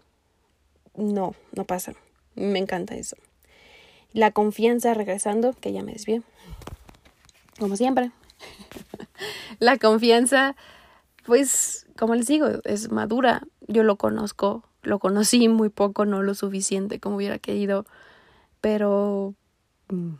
no, 0.95 1.35
no 1.53 1.65
pasa. 1.65 1.93
Me 2.35 2.59
encanta 2.59 2.95
eso. 2.95 3.17
La 4.17 4.31
confianza 4.31 4.95
regresando, 4.95 5.53
que 5.53 5.71
ya 5.71 5.83
me 5.83 5.93
desvié. 5.93 6.23
Como 7.59 7.75
siempre. 7.75 8.09
la 9.59 9.77
confianza, 9.77 10.55
pues, 11.23 11.85
como 11.95 12.15
les 12.15 12.25
digo, 12.25 12.47
es 12.63 12.91
madura. 12.91 13.43
Yo 13.67 13.83
lo 13.83 13.97
conozco, 13.97 14.63
lo 14.81 14.97
conocí 14.97 15.49
muy 15.49 15.69
poco, 15.69 16.05
no 16.05 16.23
lo 16.23 16.33
suficiente 16.33 16.99
como 16.99 17.17
hubiera 17.17 17.37
querido. 17.37 17.85
Pero, 18.59 19.35
mm, 19.89 20.13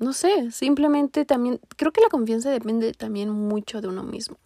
no 0.00 0.12
sé, 0.14 0.50
simplemente 0.50 1.24
también, 1.24 1.60
creo 1.76 1.92
que 1.92 2.00
la 2.00 2.08
confianza 2.08 2.50
depende 2.50 2.90
también 2.92 3.30
mucho 3.30 3.80
de 3.80 3.86
uno 3.86 4.02
mismo. 4.02 4.36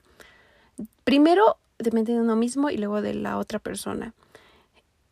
Primero 1.05 1.57
depende 1.79 2.13
de 2.13 2.21
uno 2.21 2.37
mismo 2.37 2.69
y 2.69 2.77
luego 2.77 3.01
de 3.01 3.15
la 3.15 3.39
otra 3.39 3.59
persona. 3.59 4.13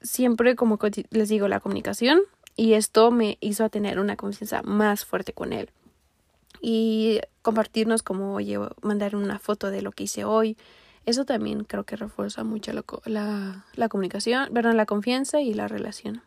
Siempre, 0.02 0.54
como 0.54 0.78
les 1.08 1.30
digo, 1.30 1.48
la 1.48 1.60
comunicación, 1.60 2.20
y 2.56 2.72
esto 2.72 3.10
me 3.10 3.36
hizo 3.40 3.68
tener 3.68 4.00
una 4.00 4.16
confianza 4.16 4.62
más 4.62 5.04
fuerte 5.04 5.34
con 5.34 5.52
él. 5.52 5.70
Y 6.62 7.20
compartirnos 7.42 8.02
como, 8.02 8.34
oye, 8.34 8.58
mandar 8.80 9.14
una 9.14 9.38
foto 9.38 9.70
de 9.70 9.82
lo 9.82 9.92
que 9.92 10.04
hice 10.04 10.24
hoy. 10.24 10.56
Eso 11.04 11.26
también 11.26 11.64
creo 11.64 11.84
que 11.84 11.96
refuerza 11.96 12.42
mucho 12.44 12.72
la, 13.04 13.66
la, 13.74 13.88
comunicación, 13.88 14.48
perdón, 14.52 14.76
la 14.78 14.86
confianza 14.86 15.40
y 15.40 15.52
la 15.52 15.68
relación. 15.68 16.22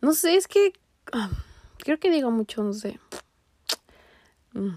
No 0.00 0.14
sé, 0.14 0.36
es 0.36 0.46
que 0.46 0.72
ah, 1.12 1.28
creo 1.78 1.98
que 1.98 2.10
digo 2.10 2.30
mucho, 2.30 2.62
no 2.62 2.72
sé. 2.72 3.00
Mm, 4.52 4.76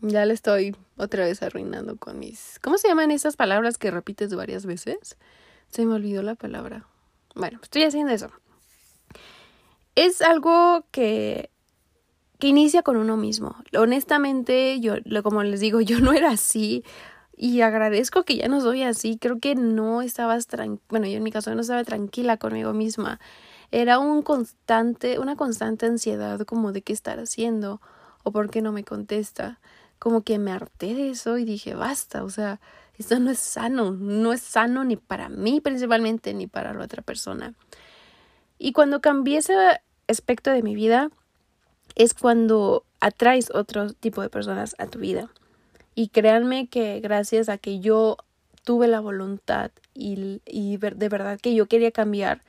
ya 0.00 0.26
le 0.26 0.34
estoy 0.34 0.76
otra 0.96 1.24
vez 1.24 1.42
arruinando 1.42 1.96
con 1.96 2.18
mis... 2.18 2.58
¿Cómo 2.60 2.78
se 2.78 2.88
llaman 2.88 3.12
esas 3.12 3.36
palabras 3.36 3.78
que 3.78 3.92
repites 3.92 4.34
varias 4.34 4.66
veces? 4.66 5.16
Se 5.70 5.86
me 5.86 5.94
olvidó 5.94 6.22
la 6.22 6.34
palabra. 6.34 6.84
Bueno, 7.36 7.60
estoy 7.62 7.84
haciendo 7.84 8.12
eso 8.12 8.30
es 9.94 10.22
algo 10.22 10.84
que, 10.90 11.50
que 12.38 12.48
inicia 12.48 12.82
con 12.82 12.96
uno 12.96 13.16
mismo. 13.16 13.56
Honestamente, 13.76 14.80
yo, 14.80 14.94
como 15.22 15.42
les 15.42 15.60
digo, 15.60 15.80
yo 15.80 16.00
no 16.00 16.12
era 16.12 16.30
así 16.30 16.84
y 17.36 17.62
agradezco 17.62 18.24
que 18.24 18.36
ya 18.36 18.48
no 18.48 18.60
soy 18.60 18.82
así. 18.82 19.18
Creo 19.18 19.38
que 19.38 19.54
no 19.54 20.02
estabas 20.02 20.46
tranquila, 20.46 20.84
bueno, 20.88 21.06
yo 21.06 21.16
en 21.16 21.22
mi 21.22 21.30
caso 21.30 21.54
no 21.54 21.62
estaba 21.62 21.84
tranquila 21.84 22.36
conmigo 22.36 22.72
misma. 22.72 23.20
Era 23.70 23.98
un 23.98 24.22
constante, 24.22 25.18
una 25.18 25.36
constante 25.36 25.86
ansiedad 25.86 26.40
como 26.40 26.72
de 26.72 26.82
qué 26.82 26.92
estar 26.92 27.18
haciendo 27.20 27.80
o 28.24 28.32
por 28.32 28.50
qué 28.50 28.62
no 28.62 28.72
me 28.72 28.84
contesta. 28.84 29.60
Como 29.98 30.22
que 30.22 30.38
me 30.38 30.50
harté 30.50 30.94
de 30.94 31.10
eso 31.10 31.38
y 31.38 31.44
dije, 31.44 31.74
basta, 31.74 32.24
o 32.24 32.30
sea, 32.30 32.60
esto 32.98 33.18
no 33.18 33.30
es 33.30 33.38
sano, 33.38 33.92
no 33.92 34.32
es 34.32 34.42
sano 34.42 34.84
ni 34.84 34.96
para 34.96 35.30
mí 35.30 35.60
principalmente 35.62 36.34
ni 36.34 36.46
para 36.46 36.74
la 36.74 36.84
otra 36.84 37.02
persona. 37.02 37.54
Y 38.62 38.72
cuando 38.72 39.00
cambié 39.00 39.38
ese 39.38 39.54
aspecto 40.06 40.50
de 40.50 40.62
mi 40.62 40.74
vida, 40.74 41.08
es 41.94 42.12
cuando 42.12 42.84
atraes 43.00 43.50
otro 43.54 43.94
tipo 43.94 44.20
de 44.20 44.28
personas 44.28 44.76
a 44.78 44.86
tu 44.86 44.98
vida. 44.98 45.30
Y 45.94 46.08
créanme 46.08 46.68
que 46.68 47.00
gracias 47.00 47.48
a 47.48 47.56
que 47.56 47.80
yo 47.80 48.18
tuve 48.62 48.86
la 48.86 49.00
voluntad 49.00 49.70
y, 49.94 50.42
y 50.44 50.76
de 50.76 51.08
verdad 51.08 51.40
que 51.40 51.54
yo 51.54 51.68
quería 51.68 51.90
cambiar, 51.90 52.42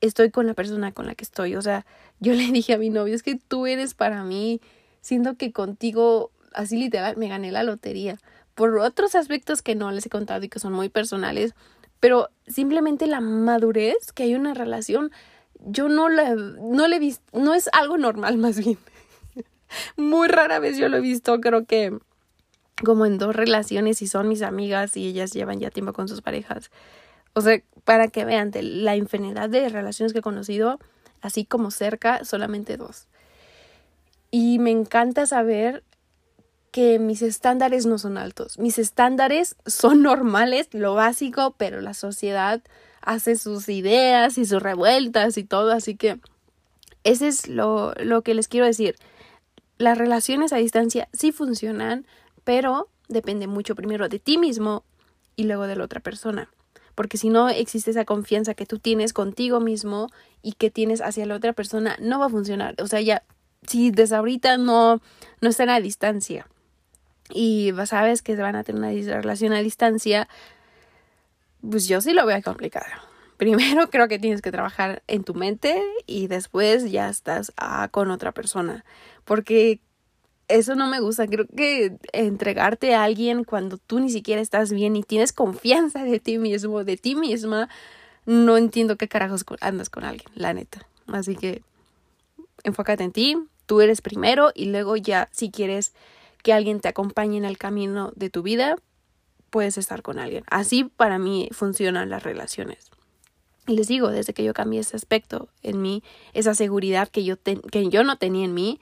estoy 0.00 0.30
con 0.30 0.46
la 0.46 0.54
persona 0.54 0.90
con 0.92 1.06
la 1.06 1.14
que 1.14 1.24
estoy. 1.24 1.54
O 1.54 1.60
sea, 1.60 1.84
yo 2.18 2.32
le 2.32 2.50
dije 2.50 2.72
a 2.72 2.78
mi 2.78 2.88
novio, 2.88 3.14
es 3.14 3.22
que 3.22 3.36
tú 3.36 3.66
eres 3.66 3.92
para 3.92 4.24
mí, 4.24 4.62
siendo 5.02 5.36
que 5.36 5.52
contigo, 5.52 6.30
así 6.54 6.78
literal, 6.78 7.18
me 7.18 7.28
gané 7.28 7.52
la 7.52 7.62
lotería. 7.62 8.16
Por 8.54 8.78
otros 8.78 9.14
aspectos 9.14 9.60
que 9.60 9.74
no 9.74 9.92
les 9.92 10.06
he 10.06 10.08
contado 10.10 10.42
y 10.42 10.48
que 10.48 10.58
son 10.58 10.72
muy 10.72 10.88
personales, 10.88 11.54
pero 12.00 12.30
simplemente 12.46 13.06
la 13.06 13.20
madurez 13.20 14.12
que 14.14 14.22
hay 14.22 14.34
una 14.34 14.54
relación 14.54 15.12
yo 15.64 15.88
no 15.88 16.08
la, 16.08 16.34
no 16.34 16.88
le 16.88 16.96
he 16.96 16.98
visto, 16.98 17.24
no 17.38 17.54
es 17.54 17.68
algo 17.72 17.98
normal 17.98 18.36
más 18.38 18.58
bien. 18.58 18.78
Muy 19.96 20.28
rara 20.28 20.58
vez 20.58 20.76
yo 20.76 20.88
lo 20.88 20.98
he 20.98 21.00
visto, 21.00 21.40
creo 21.40 21.64
que 21.64 21.96
como 22.84 23.06
en 23.06 23.18
dos 23.18 23.34
relaciones 23.34 24.02
y 24.02 24.06
son 24.06 24.28
mis 24.28 24.42
amigas 24.42 24.96
y 24.96 25.06
ellas 25.06 25.32
llevan 25.32 25.60
ya 25.60 25.70
tiempo 25.70 25.92
con 25.92 26.08
sus 26.08 26.20
parejas. 26.20 26.70
O 27.32 27.40
sea, 27.40 27.62
para 27.84 28.08
que 28.08 28.24
vean 28.24 28.50
de 28.50 28.62
la 28.62 28.96
infinidad 28.96 29.48
de 29.48 29.68
relaciones 29.68 30.12
que 30.12 30.18
he 30.18 30.22
conocido, 30.22 30.78
así 31.22 31.44
como 31.44 31.70
cerca, 31.70 32.24
solamente 32.24 32.76
dos. 32.76 33.06
Y 34.30 34.58
me 34.58 34.70
encanta 34.70 35.26
saber 35.26 35.84
que 36.70 36.98
mis 36.98 37.22
estándares 37.22 37.86
no 37.86 37.98
son 37.98 38.18
altos. 38.18 38.58
Mis 38.58 38.78
estándares 38.78 39.56
son 39.66 40.02
normales, 40.02 40.68
lo 40.72 40.94
básico, 40.94 41.54
pero 41.56 41.80
la 41.80 41.94
sociedad 41.94 42.62
hace 43.02 43.36
sus 43.36 43.68
ideas 43.68 44.38
y 44.38 44.46
sus 44.46 44.62
revueltas 44.62 45.36
y 45.38 45.44
todo, 45.44 45.72
así 45.72 45.96
que 45.96 46.18
ese 47.04 47.28
es 47.28 47.48
lo, 47.48 47.92
lo 48.02 48.22
que 48.22 48.34
les 48.34 48.48
quiero 48.48 48.66
decir. 48.66 48.96
Las 49.78 49.98
relaciones 49.98 50.52
a 50.52 50.56
distancia 50.56 51.08
sí 51.12 51.32
funcionan, 51.32 52.06
pero 52.44 52.88
depende 53.08 53.46
mucho 53.46 53.74
primero 53.74 54.08
de 54.08 54.18
ti 54.18 54.38
mismo 54.38 54.84
y 55.36 55.44
luego 55.44 55.66
de 55.66 55.76
la 55.76 55.84
otra 55.84 56.00
persona. 56.00 56.48
Porque 56.94 57.16
si 57.16 57.30
no 57.30 57.48
existe 57.48 57.90
esa 57.90 58.04
confianza 58.04 58.54
que 58.54 58.66
tú 58.66 58.78
tienes 58.78 59.12
contigo 59.12 59.60
mismo 59.60 60.08
y 60.42 60.52
que 60.52 60.70
tienes 60.70 61.00
hacia 61.00 61.26
la 61.26 61.36
otra 61.36 61.52
persona, 61.52 61.96
no 62.00 62.18
va 62.18 62.26
a 62.26 62.30
funcionar. 62.30 62.74
O 62.80 62.86
sea, 62.86 63.00
ya, 63.00 63.22
si 63.66 63.90
desde 63.90 64.16
ahorita 64.16 64.58
no, 64.58 65.00
no 65.40 65.48
están 65.48 65.70
a 65.70 65.80
distancia 65.80 66.46
y 67.32 67.72
sabes 67.86 68.22
que 68.22 68.36
van 68.36 68.56
a 68.56 68.64
tener 68.64 68.80
una 68.80 69.20
relación 69.20 69.52
a 69.52 69.60
distancia, 69.60 70.28
pues 71.68 71.88
yo 71.88 72.00
sí 72.00 72.12
lo 72.12 72.26
veo 72.26 72.42
complicado. 72.42 72.86
Primero 73.36 73.90
creo 73.90 74.08
que 74.08 74.18
tienes 74.18 74.42
que 74.42 74.52
trabajar 74.52 75.02
en 75.06 75.24
tu 75.24 75.34
mente 75.34 75.82
y 76.06 76.28
después 76.28 76.90
ya 76.90 77.08
estás 77.08 77.52
ah, 77.56 77.88
con 77.90 78.10
otra 78.10 78.32
persona. 78.32 78.84
Porque 79.24 79.80
eso 80.48 80.74
no 80.74 80.86
me 80.86 81.00
gusta. 81.00 81.26
Creo 81.26 81.46
que 81.46 81.96
entregarte 82.12 82.94
a 82.94 83.04
alguien 83.04 83.44
cuando 83.44 83.78
tú 83.78 84.00
ni 84.00 84.10
siquiera 84.10 84.40
estás 84.40 84.72
bien 84.72 84.96
y 84.96 85.02
tienes 85.02 85.32
confianza 85.32 86.04
de 86.04 86.20
ti 86.20 86.38
mismo, 86.38 86.84
de 86.84 86.96
ti 86.96 87.14
misma, 87.14 87.68
no 88.26 88.56
entiendo 88.56 88.96
qué 88.96 89.08
carajos 89.08 89.44
andas 89.60 89.90
con 89.90 90.04
alguien, 90.04 90.28
la 90.34 90.54
neta. 90.54 90.86
Así 91.08 91.36
que 91.36 91.62
enfócate 92.64 93.04
en 93.04 93.12
ti, 93.12 93.36
tú 93.66 93.80
eres 93.80 94.00
primero 94.02 94.52
y 94.54 94.66
luego 94.66 94.96
ya 94.96 95.28
si 95.32 95.50
quieres 95.50 95.92
que 96.42 96.52
alguien 96.52 96.80
te 96.80 96.88
acompañe 96.88 97.38
en 97.38 97.44
el 97.44 97.58
camino 97.58 98.12
de 98.14 98.30
tu 98.30 98.42
vida, 98.42 98.76
puedes 99.52 99.76
estar 99.76 100.02
con 100.02 100.18
alguien. 100.18 100.42
Así 100.50 100.84
para 100.84 101.18
mí 101.18 101.48
funcionan 101.52 102.08
las 102.08 102.24
relaciones. 102.24 102.90
Y 103.68 103.76
les 103.76 103.86
digo, 103.86 104.08
desde 104.08 104.32
que 104.32 104.42
yo 104.42 104.54
cambié 104.54 104.80
ese 104.80 104.96
aspecto 104.96 105.48
en 105.62 105.80
mí, 105.80 106.02
esa 106.32 106.54
seguridad 106.54 107.08
que 107.08 107.22
yo, 107.22 107.36
que 107.40 107.88
yo 107.90 108.02
no 108.02 108.16
tenía 108.16 108.46
en 108.46 108.54
mí, 108.54 108.80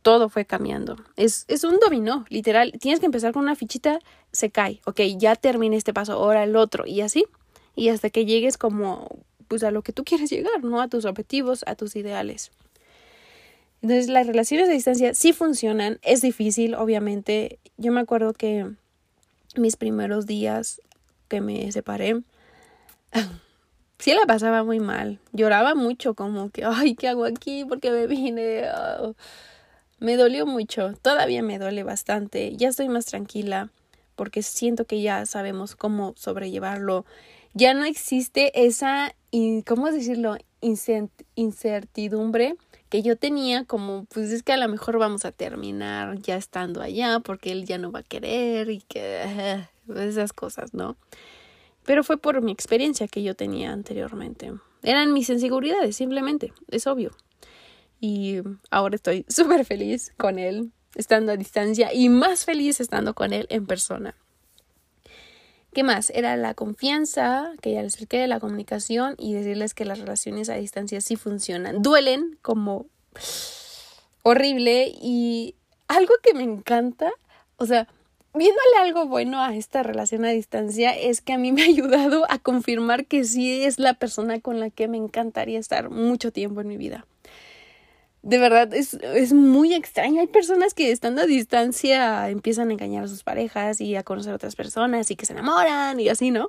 todo 0.00 0.28
fue 0.28 0.44
cambiando. 0.44 0.96
Es, 1.16 1.44
es 1.48 1.64
un 1.64 1.78
dominó, 1.80 2.24
literal. 2.28 2.72
Tienes 2.80 3.00
que 3.00 3.06
empezar 3.06 3.32
con 3.32 3.42
una 3.42 3.56
fichita, 3.56 3.98
se 4.30 4.50
cae. 4.50 4.80
Ok, 4.86 5.00
ya 5.18 5.34
terminé 5.34 5.76
este 5.76 5.92
paso, 5.92 6.12
ahora 6.12 6.44
el 6.44 6.54
otro. 6.54 6.86
Y 6.86 7.00
así. 7.00 7.26
Y 7.74 7.88
hasta 7.88 8.08
que 8.08 8.24
llegues 8.24 8.56
como, 8.56 9.08
pues 9.48 9.64
a 9.64 9.72
lo 9.72 9.82
que 9.82 9.92
tú 9.92 10.04
quieres 10.04 10.30
llegar, 10.30 10.62
¿no? 10.62 10.80
A 10.80 10.86
tus 10.88 11.04
objetivos, 11.04 11.64
a 11.66 11.74
tus 11.74 11.96
ideales. 11.96 12.52
Entonces, 13.82 14.08
las 14.08 14.28
relaciones 14.28 14.68
a 14.68 14.72
distancia 14.72 15.14
sí 15.14 15.32
funcionan. 15.32 15.98
Es 16.02 16.22
difícil, 16.22 16.76
obviamente. 16.76 17.58
Yo 17.76 17.90
me 17.90 18.00
acuerdo 18.00 18.32
que 18.32 18.70
mis 19.56 19.76
primeros 19.76 20.26
días 20.26 20.80
que 21.28 21.40
me 21.40 21.70
separé, 21.72 22.22
sí 23.98 24.14
la 24.14 24.26
pasaba 24.26 24.62
muy 24.64 24.80
mal. 24.80 25.18
Lloraba 25.32 25.74
mucho, 25.74 26.14
como 26.14 26.50
que, 26.50 26.64
ay, 26.64 26.94
¿qué 26.94 27.08
hago 27.08 27.24
aquí? 27.24 27.64
porque 27.64 27.90
me 27.90 28.06
vine? 28.06 28.64
Ah, 28.64 29.12
me 29.98 30.16
dolió 30.16 30.46
mucho. 30.46 30.92
Todavía 31.02 31.42
me 31.42 31.58
duele 31.58 31.82
bastante. 31.82 32.56
Ya 32.56 32.68
estoy 32.68 32.88
más 32.88 33.06
tranquila 33.06 33.70
porque 34.14 34.42
siento 34.42 34.84
que 34.86 35.00
ya 35.02 35.26
sabemos 35.26 35.76
cómo 35.76 36.14
sobrellevarlo. 36.16 37.04
Ya 37.54 37.74
no 37.74 37.84
existe 37.84 38.66
esa, 38.66 39.14
¿cómo 39.66 39.90
decirlo? 39.90 40.36
incertidumbre 41.34 42.56
que 42.88 43.02
yo 43.02 43.16
tenía 43.16 43.64
como, 43.64 44.04
pues 44.06 44.30
es 44.30 44.42
que 44.42 44.52
a 44.52 44.56
lo 44.56 44.68
mejor 44.68 44.98
vamos 44.98 45.24
a 45.24 45.32
terminar 45.32 46.18
ya 46.20 46.36
estando 46.36 46.82
allá 46.82 47.20
porque 47.20 47.52
él 47.52 47.66
ya 47.66 47.78
no 47.78 47.90
va 47.90 48.00
a 48.00 48.04
querer 48.04 48.70
y 48.70 48.80
que 48.80 49.64
esas 49.96 50.32
cosas, 50.32 50.74
¿no? 50.74 50.96
Pero 51.84 52.04
fue 52.04 52.18
por 52.18 52.42
mi 52.42 52.52
experiencia 52.52 53.08
que 53.08 53.22
yo 53.22 53.34
tenía 53.34 53.72
anteriormente. 53.72 54.52
Eran 54.82 55.12
mis 55.12 55.28
inseguridades, 55.30 55.96
simplemente, 55.96 56.52
es 56.68 56.86
obvio. 56.86 57.12
y 58.00 58.40
ahora 58.70 58.96
estoy 58.96 59.24
súper 59.28 59.64
feliz 59.64 60.12
con 60.16 60.38
él 60.38 60.72
estando 60.94 61.32
a 61.32 61.36
distancia 61.36 61.92
y 61.92 62.08
más 62.08 62.44
feliz 62.44 62.80
estando 62.80 63.14
con 63.14 63.32
él 63.32 63.46
en 63.50 63.66
persona. 63.66 64.14
¿Qué 65.76 65.82
más? 65.82 66.08
Era 66.08 66.38
la 66.38 66.54
confianza, 66.54 67.52
que 67.60 67.74
ya 67.74 67.82
les 67.82 67.98
de 67.98 68.26
la 68.26 68.40
comunicación 68.40 69.14
y 69.18 69.34
decirles 69.34 69.74
que 69.74 69.84
las 69.84 69.98
relaciones 69.98 70.48
a 70.48 70.54
distancia 70.54 71.02
sí 71.02 71.16
funcionan. 71.16 71.82
Duelen 71.82 72.38
como 72.40 72.86
horrible 74.22 74.90
y 75.02 75.54
algo 75.86 76.14
que 76.22 76.32
me 76.32 76.44
encanta, 76.44 77.12
o 77.58 77.66
sea, 77.66 77.88
viéndole 78.32 78.78
algo 78.80 79.04
bueno 79.04 79.42
a 79.42 79.54
esta 79.54 79.82
relación 79.82 80.24
a 80.24 80.30
distancia 80.30 80.96
es 80.96 81.20
que 81.20 81.34
a 81.34 81.38
mí 81.38 81.52
me 81.52 81.60
ha 81.64 81.66
ayudado 81.66 82.24
a 82.30 82.38
confirmar 82.38 83.04
que 83.04 83.24
sí 83.24 83.62
es 83.62 83.78
la 83.78 83.92
persona 83.92 84.40
con 84.40 84.60
la 84.60 84.70
que 84.70 84.88
me 84.88 84.96
encantaría 84.96 85.58
estar 85.58 85.90
mucho 85.90 86.32
tiempo 86.32 86.62
en 86.62 86.68
mi 86.68 86.78
vida 86.78 87.04
de 88.26 88.38
verdad 88.38 88.74
es, 88.74 88.94
es 88.94 89.32
muy 89.32 89.72
extraño. 89.72 90.20
Hay 90.20 90.26
personas 90.26 90.74
que 90.74 90.90
estando 90.90 91.22
a 91.22 91.26
distancia 91.26 92.28
empiezan 92.28 92.70
a 92.70 92.72
engañar 92.72 93.04
a 93.04 93.08
sus 93.08 93.22
parejas 93.22 93.80
y 93.80 93.94
a 93.94 94.02
conocer 94.02 94.32
a 94.32 94.34
otras 94.34 94.56
personas 94.56 95.12
y 95.12 95.16
que 95.16 95.26
se 95.26 95.32
enamoran 95.32 96.00
y 96.00 96.08
así, 96.08 96.32
¿no? 96.32 96.48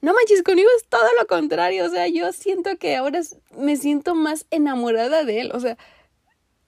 No 0.00 0.14
manches, 0.14 0.44
conmigo 0.44 0.68
es 0.76 0.86
todo 0.88 1.08
lo 1.18 1.26
contrario. 1.26 1.86
O 1.86 1.88
sea, 1.88 2.06
yo 2.06 2.32
siento 2.32 2.76
que 2.78 2.94
ahora 2.94 3.20
me 3.56 3.76
siento 3.76 4.14
más 4.14 4.46
enamorada 4.52 5.24
de 5.24 5.40
él. 5.40 5.50
O 5.52 5.58
sea, 5.58 5.76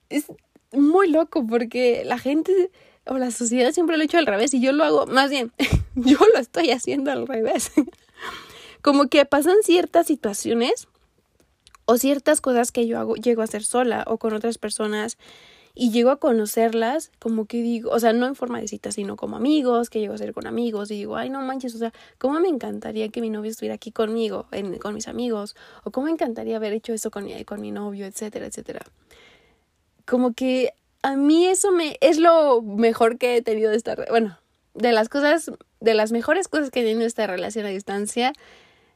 es 0.09 0.25
muy 0.73 1.09
loco 1.09 1.47
porque 1.47 2.03
la 2.03 2.19
gente 2.19 2.71
o 3.05 3.17
la 3.17 3.31
sociedad 3.31 3.71
siempre 3.71 3.95
lo 3.95 4.01
ha 4.01 4.05
hecho 4.05 4.17
al 4.17 4.25
revés 4.25 4.53
y 4.53 4.59
yo 4.59 4.73
lo 4.73 4.83
hago, 4.83 5.05
más 5.05 5.29
bien, 5.29 5.53
yo 5.95 6.17
lo 6.33 6.39
estoy 6.41 6.71
haciendo 6.71 7.09
al 7.09 7.25
revés. 7.25 7.71
Como 8.81 9.07
que 9.07 9.23
pasan 9.25 9.63
ciertas 9.63 10.07
situaciones 10.07 10.89
o 11.85 11.97
ciertas 11.97 12.41
cosas 12.41 12.71
que 12.71 12.87
yo 12.87 12.99
hago, 12.99 13.15
llego 13.15 13.41
a 13.41 13.45
hacer 13.45 13.63
sola 13.63 14.03
o 14.07 14.17
con 14.17 14.33
otras 14.33 14.57
personas 14.57 15.17
y 15.73 15.91
llego 15.91 16.09
a 16.09 16.17
conocerlas, 16.17 17.11
como 17.19 17.45
que 17.45 17.61
digo, 17.61 17.91
o 17.91 17.99
sea, 17.99 18.13
no 18.13 18.27
en 18.27 18.35
forma 18.35 18.59
de 18.59 18.67
cita, 18.67 18.91
sino 18.91 19.15
como 19.15 19.37
amigos, 19.37 19.89
que 19.89 19.99
llego 19.99 20.13
a 20.13 20.17
ser 20.17 20.33
con 20.33 20.47
amigos 20.47 20.91
y 20.91 20.95
digo, 20.95 21.15
ay, 21.15 21.29
no 21.29 21.41
manches, 21.41 21.75
o 21.75 21.77
sea, 21.77 21.93
cómo 22.17 22.39
me 22.39 22.49
encantaría 22.49 23.09
que 23.09 23.21
mi 23.21 23.29
novio 23.29 23.51
estuviera 23.51 23.75
aquí 23.75 23.91
conmigo, 23.91 24.47
en, 24.51 24.77
con 24.79 24.93
mis 24.93 25.07
amigos, 25.07 25.55
o 25.83 25.91
cómo 25.91 26.05
me 26.05 26.11
encantaría 26.11 26.57
haber 26.57 26.73
hecho 26.73 26.93
eso 26.93 27.09
con 27.09 27.23
mi, 27.23 27.43
con 27.45 27.61
mi 27.61 27.71
novio, 27.71 28.05
etcétera, 28.05 28.47
etcétera. 28.47 28.81
Como 30.05 30.33
que 30.33 30.73
a 31.03 31.15
mí 31.15 31.45
eso 31.45 31.71
me 31.71 31.97
es 32.01 32.17
lo 32.17 32.61
mejor 32.61 33.17
que 33.17 33.37
he 33.37 33.41
tenido 33.41 33.71
de 33.71 33.77
esta, 33.77 33.95
bueno, 34.09 34.37
de 34.73 34.91
las 34.91 35.09
cosas, 35.09 35.51
de 35.79 35.93
las 35.93 36.11
mejores 36.11 36.47
cosas 36.47 36.69
que 36.69 36.81
he 36.81 36.83
tenido 36.83 37.05
esta 37.05 37.27
relación 37.27 37.65
a 37.65 37.69
distancia 37.69 38.33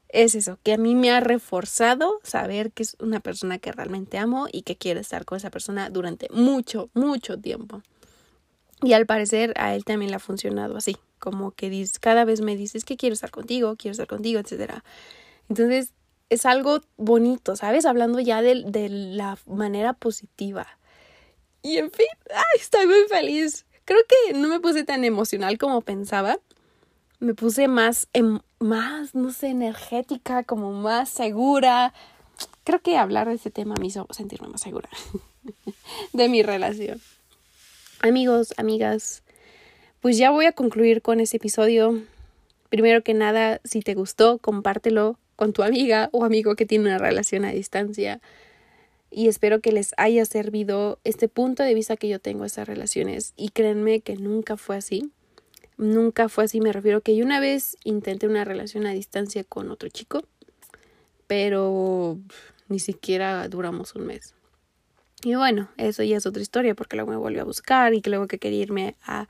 es 0.10 0.36
eso, 0.36 0.58
que 0.64 0.74
a 0.74 0.78
mí 0.78 0.96
me 0.96 1.12
ha 1.12 1.20
reforzado 1.20 2.20
saber 2.24 2.72
que 2.72 2.84
es 2.84 2.96
una 3.00 3.20
persona 3.20 3.58
que 3.58 3.72
realmente 3.72 4.18
amo 4.18 4.48
y 4.52 4.62
que 4.62 4.76
quiero 4.76 5.00
estar 5.00 5.26
con 5.26 5.38
esa 5.38 5.50
persona 5.50 5.90
durante 5.90 6.28
mucho, 6.32 6.90
mucho 6.94 7.40
tiempo. 7.40 7.82
Y 8.82 8.94
al 8.94 9.06
parecer 9.06 9.54
a 9.58 9.76
él 9.76 9.84
también 9.84 10.12
le 10.12 10.18
ha 10.18 10.20
funcionado 10.20 10.78
así, 10.78 10.98
como 11.20 11.52
que 11.52 11.86
cada 12.00 12.26
vez 12.26 12.42
me 12.42 12.56
dices 12.56 12.86
que 12.86 12.98
quiero 12.98 13.14
estar 13.14 13.32
contigo, 13.32 13.76
quiero 13.78 13.94
estar 13.94 14.08
contigo, 14.08 14.40
etc. 14.40 14.74
Entonces 15.50 15.94
es 16.30 16.46
algo 16.46 16.82
bonito, 16.98 17.56
¿sabes? 17.56 17.86
Hablando 17.86 18.20
ya 18.20 18.42
de, 18.42 18.64
de 18.66 18.90
la 18.90 19.38
manera 19.46 19.94
positiva. 19.94 20.68
Y 21.62 21.78
en 21.78 21.92
fin, 21.92 22.08
ay, 22.34 22.60
estoy 22.60 22.86
muy 22.88 23.08
feliz. 23.10 23.66
Creo 23.86 24.02
que 24.08 24.34
no 24.34 24.48
me 24.48 24.60
puse 24.60 24.84
tan 24.84 25.04
emocional 25.04 25.58
como 25.58 25.82
pensaba. 25.82 26.40
Me 27.20 27.34
puse 27.34 27.68
más, 27.68 28.08
em, 28.14 28.40
más, 28.66 29.16
no 29.16 29.32
sé, 29.32 29.48
energética, 29.48 30.44
como 30.44 30.74
más 30.74 31.10
segura. 31.10 31.94
Creo 32.64 32.82
que 32.82 32.98
hablar 32.98 33.30
de 33.30 33.36
este 33.36 33.52
tema 33.52 33.76
me 33.80 33.88
hizo 33.88 34.08
sentirme 34.10 34.48
más 34.50 34.62
segura 34.62 34.90
de 36.14 36.28
mi 36.28 36.44
relación. 36.44 37.00
Amigos, 38.02 38.54
amigas, 38.58 39.24
pues 40.02 40.18
ya 40.18 40.32
voy 40.32 40.46
a 40.46 40.52
concluir 40.52 41.02
con 41.02 41.20
este 41.20 41.38
episodio. 41.38 42.02
Primero 42.70 43.04
que 43.04 43.14
nada, 43.14 43.62
si 43.64 43.82
te 43.82 43.94
gustó, 43.94 44.40
compártelo 44.40 45.18
con 45.36 45.54
tu 45.54 45.64
amiga 45.64 46.10
o 46.12 46.26
amigo 46.26 46.56
que 46.56 46.66
tiene 46.66 46.86
una 46.86 46.98
relación 46.98 47.46
a 47.46 47.52
distancia. 47.52 48.20
Y 49.12 49.28
espero 49.28 49.62
que 49.62 49.72
les 49.72 49.94
haya 49.98 50.26
servido 50.26 51.00
este 51.04 51.30
punto 51.30 51.64
de 51.64 51.74
vista 51.74 51.96
que 51.96 52.10
yo 52.10 52.20
tengo 52.20 52.44
a 52.44 52.48
estas 52.48 52.68
relaciones. 52.68 53.34
Y 53.38 53.50
créanme 53.50 54.02
que 54.02 54.16
nunca 54.18 54.58
fue 54.58 54.76
así 54.76 55.12
nunca 55.78 56.30
fue 56.30 56.46
así. 56.46 56.62
Me 56.62 56.72
refiero 56.72 57.02
que 57.02 57.16
yo 57.16 57.26
una 57.26 57.40
vez 57.40 57.78
intenté 57.84 58.28
una 58.28 58.46
relación 58.46 58.86
a 58.86 58.92
distancia 58.92 59.44
con 59.44 59.72
otro 59.72 59.90
chico, 59.90 60.24
pero 61.28 62.18
ni 62.68 62.80
siquiera 62.80 63.48
duramos 63.48 63.96
un 63.96 64.08
mes. 64.08 64.36
Y 65.24 65.34
bueno, 65.36 65.70
eso 65.78 66.04
ya 66.04 66.18
es 66.18 66.26
otra 66.26 66.42
historia 66.42 66.76
porque 66.76 66.96
luego 66.98 67.12
me 67.12 67.18
volvió 67.18 67.42
a 67.42 67.46
buscar 67.46 67.94
y 67.94 68.02
que 68.02 68.10
luego 68.10 68.28
que 68.28 68.38
quería 68.38 68.62
irme 68.62 68.96
a, 69.04 69.28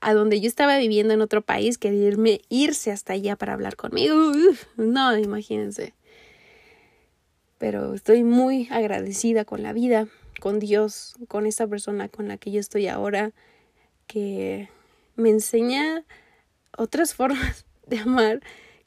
a 0.00 0.12
donde 0.12 0.40
yo 0.40 0.48
estaba 0.48 0.76
viviendo 0.76 1.14
en 1.14 1.22
otro 1.22 1.42
país, 1.42 1.78
quería 1.78 2.06
irme, 2.06 2.42
irse 2.50 2.90
hasta 2.90 3.14
allá 3.14 3.36
para 3.36 3.54
hablar 3.54 3.76
conmigo. 3.76 4.32
no, 4.76 5.16
imagínense. 5.16 5.94
Pero 7.56 7.94
estoy 7.94 8.24
muy 8.24 8.68
agradecida 8.70 9.44
con 9.44 9.62
la 9.62 9.72
vida, 9.72 10.06
con 10.38 10.58
Dios, 10.58 11.16
con 11.28 11.46
esta 11.46 11.66
persona 11.66 12.08
con 12.08 12.28
la 12.28 12.36
que 12.36 12.50
yo 12.50 12.60
estoy 12.60 12.86
ahora, 12.88 13.32
que 14.06 14.68
me 15.18 15.30
enseña 15.30 16.04
otras 16.76 17.14
formas 17.20 17.66
de 17.86 17.98
amar 17.98 18.40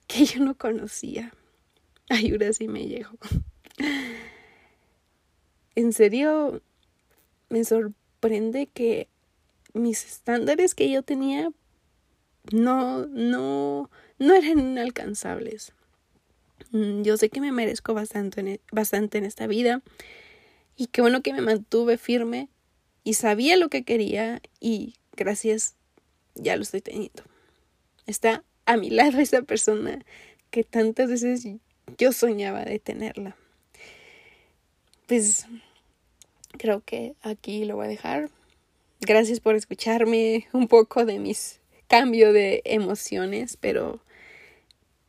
que 0.07 0.25
yo 0.25 0.43
no 0.43 0.57
conocía. 0.57 1.31
Ay, 2.09 2.31
ahora 2.31 2.51
sí 2.53 2.67
me 2.67 2.87
llego. 2.87 3.11
En 5.75 5.93
serio, 5.93 6.61
me 7.49 7.63
sorprende 7.63 8.67
que 8.67 9.07
mis 9.73 10.05
estándares 10.05 10.75
que 10.75 10.89
yo 10.89 11.03
tenía 11.03 11.51
no, 12.51 13.05
no, 13.07 13.89
no 14.19 14.33
eran 14.33 14.59
inalcanzables. 14.59 15.73
Mm, 16.71 17.03
yo 17.03 17.17
sé 17.17 17.29
que 17.29 17.39
me 17.41 17.51
merezco 17.51 17.93
bastante 17.93 18.41
en, 18.41 18.59
bastante 18.71 19.17
en 19.17 19.25
esta 19.25 19.47
vida 19.47 19.81
y 20.75 20.87
qué 20.87 21.01
bueno 21.01 21.21
que 21.21 21.33
me 21.33 21.41
mantuve 21.41 21.97
firme 21.97 22.49
y 23.03 23.13
sabía 23.13 23.55
lo 23.55 23.69
que 23.69 23.83
quería 23.83 24.41
y 24.59 24.95
gracias 25.15 25.75
ya 26.35 26.55
lo 26.55 26.63
estoy 26.63 26.81
teniendo. 26.81 27.23
Está 28.05 28.43
a 28.65 28.77
mi 28.77 28.89
lado 28.89 29.19
esa 29.19 29.41
persona 29.41 30.03
que 30.49 30.63
tantas 30.63 31.09
veces 31.09 31.47
yo 31.97 32.11
soñaba 32.11 32.65
de 32.65 32.79
tenerla. 32.79 33.35
Pues 35.07 35.45
creo 36.57 36.81
que 36.85 37.15
aquí 37.21 37.65
lo 37.65 37.75
voy 37.75 37.85
a 37.85 37.89
dejar. 37.89 38.29
Gracias 38.99 39.39
por 39.39 39.55
escucharme 39.55 40.47
un 40.53 40.67
poco 40.67 41.05
de 41.05 41.19
mis 41.19 41.59
cambio 41.87 42.31
de 42.31 42.61
emociones, 42.63 43.57
pero 43.57 43.99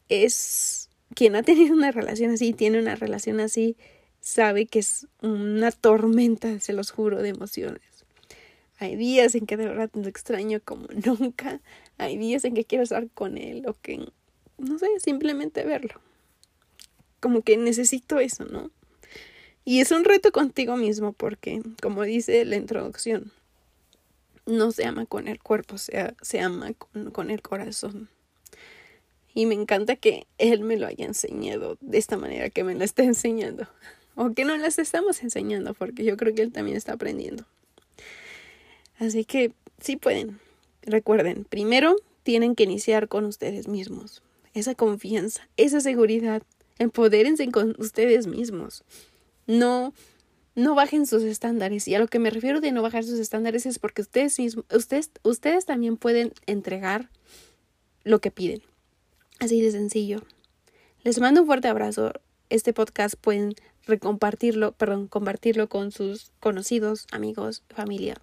es 0.09 0.91
quien 1.15 1.37
ha 1.37 1.43
tenido 1.45 1.75
una 1.75 1.93
relación 1.93 2.33
así, 2.33 2.53
tiene 2.53 2.81
una 2.81 2.97
relación 2.97 3.39
así, 3.39 3.77
sabe 4.21 4.67
que 4.67 4.81
es 4.81 5.07
una 5.21 5.71
tormenta, 5.71 6.59
se 6.59 6.73
los 6.73 6.91
juro, 6.91 7.23
de 7.23 7.29
emociones. 7.29 7.92
Hay 8.83 8.97
días 8.97 9.37
en 9.37 9.47
que 9.47 9.57
de 9.57 9.67
verdad 9.67 9.91
lo 9.95 10.09
extraño 10.09 10.61
como 10.65 10.89
nunca. 11.07 11.61
Hay 11.99 12.19
días 12.19 12.45
en 12.45 12.55
que 12.55 12.65
quiero 12.65 12.83
estar 12.83 13.09
con 13.11 13.39
él 13.39 13.65
o 13.69 13.77
que, 13.81 14.09
no 14.59 14.77
sé, 14.77 14.89
simplemente 14.99 15.65
verlo. 15.65 16.01
Como 17.21 17.43
que 17.43 17.57
necesito 17.57 18.19
eso, 18.19 18.45
¿no? 18.45 18.73
Y 19.65 19.79
es 19.79 19.93
un 19.93 20.05
reto 20.05 20.33
contigo 20.33 20.77
mismo 20.77 21.13
porque, 21.13 21.63
como 21.81 22.03
dice 22.03 22.45
la 22.45 22.57
introducción, 22.57 23.31
no 24.47 24.73
se 24.73 24.85
ama 24.85 25.07
con 25.07 25.29
el 25.29 25.41
cuerpo, 25.41 25.79
se, 25.79 26.17
se 26.21 26.41
ama 26.41 26.73
con, 26.75 27.13
con 27.13 27.31
el 27.31 27.41
corazón. 27.41 28.09
Y 29.33 29.47
me 29.47 29.55
encanta 29.55 29.95
que 29.95 30.27
él 30.39 30.65
me 30.65 30.77
lo 30.77 30.89
haya 30.89 31.07
enseñado 31.07 31.79
de 31.81 31.99
esta 31.99 32.17
manera 32.17 32.51
que 32.51 32.65
me 32.65 32.75
lo 32.75 32.83
está 32.83 33.05
enseñando. 33.05 33.69
O 34.17 34.35
que 34.35 34.45
no 34.45 34.57
las 34.57 34.81
estamos 34.81 35.23
enseñando, 35.23 35.73
porque 35.73 36.03
yo 36.03 36.17
creo 36.17 36.35
que 36.35 36.43
él 36.43 36.51
también 36.51 36.77
está 36.77 36.95
aprendiendo. 36.95 37.47
Así 39.03 39.25
que 39.25 39.53
sí 39.81 39.97
pueden. 39.97 40.39
Recuerden, 40.83 41.45
primero 41.45 41.97
tienen 42.23 42.55
que 42.55 42.63
iniciar 42.63 43.09
con 43.09 43.25
ustedes 43.25 43.67
mismos. 43.67 44.23
Esa 44.55 44.77
confianza, 44.77 45.49
esa 45.57 45.81
seguridad. 45.81 46.43
Empodérense 46.79 47.51
con 47.51 47.75
ustedes 47.81 48.29
mismos. 48.29 48.85
No, 49.49 49.93
no 50.55 50.77
bajen 50.77 51.07
sus 51.07 51.25
estándares. 51.25 51.89
Y 51.89 51.97
a 51.97 51.99
lo 51.99 52.07
que 52.07 52.21
me 52.21 52.31
refiero 52.31 52.61
de 52.61 52.71
no 52.71 52.81
bajar 52.81 53.03
sus 53.03 53.19
estándares 53.19 53.67
es 53.67 53.81
porque 53.81 54.03
ustedes 54.03 54.39
mismos, 54.39 54.67
ustedes, 54.73 55.11
ustedes 55.25 55.65
también 55.65 55.97
pueden 55.97 56.33
entregar 56.47 57.11
lo 58.05 58.21
que 58.21 58.31
piden. 58.31 58.63
Así 59.41 59.61
de 59.61 59.73
sencillo. 59.73 60.23
Les 61.03 61.19
mando 61.19 61.41
un 61.41 61.49
fuerte 61.49 61.67
abrazo. 61.67 62.13
Este 62.51 62.73
podcast 62.73 63.17
pueden 63.17 63.57
recompartirlo, 63.85 64.71
perdón, 64.73 65.09
compartirlo 65.09 65.69
con 65.69 65.91
sus 65.91 66.31
conocidos, 66.39 67.09
amigos, 67.11 67.65
familia 67.69 68.23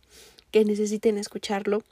que 0.52 0.66
necesiten 0.66 1.18
escucharlo. 1.18 1.84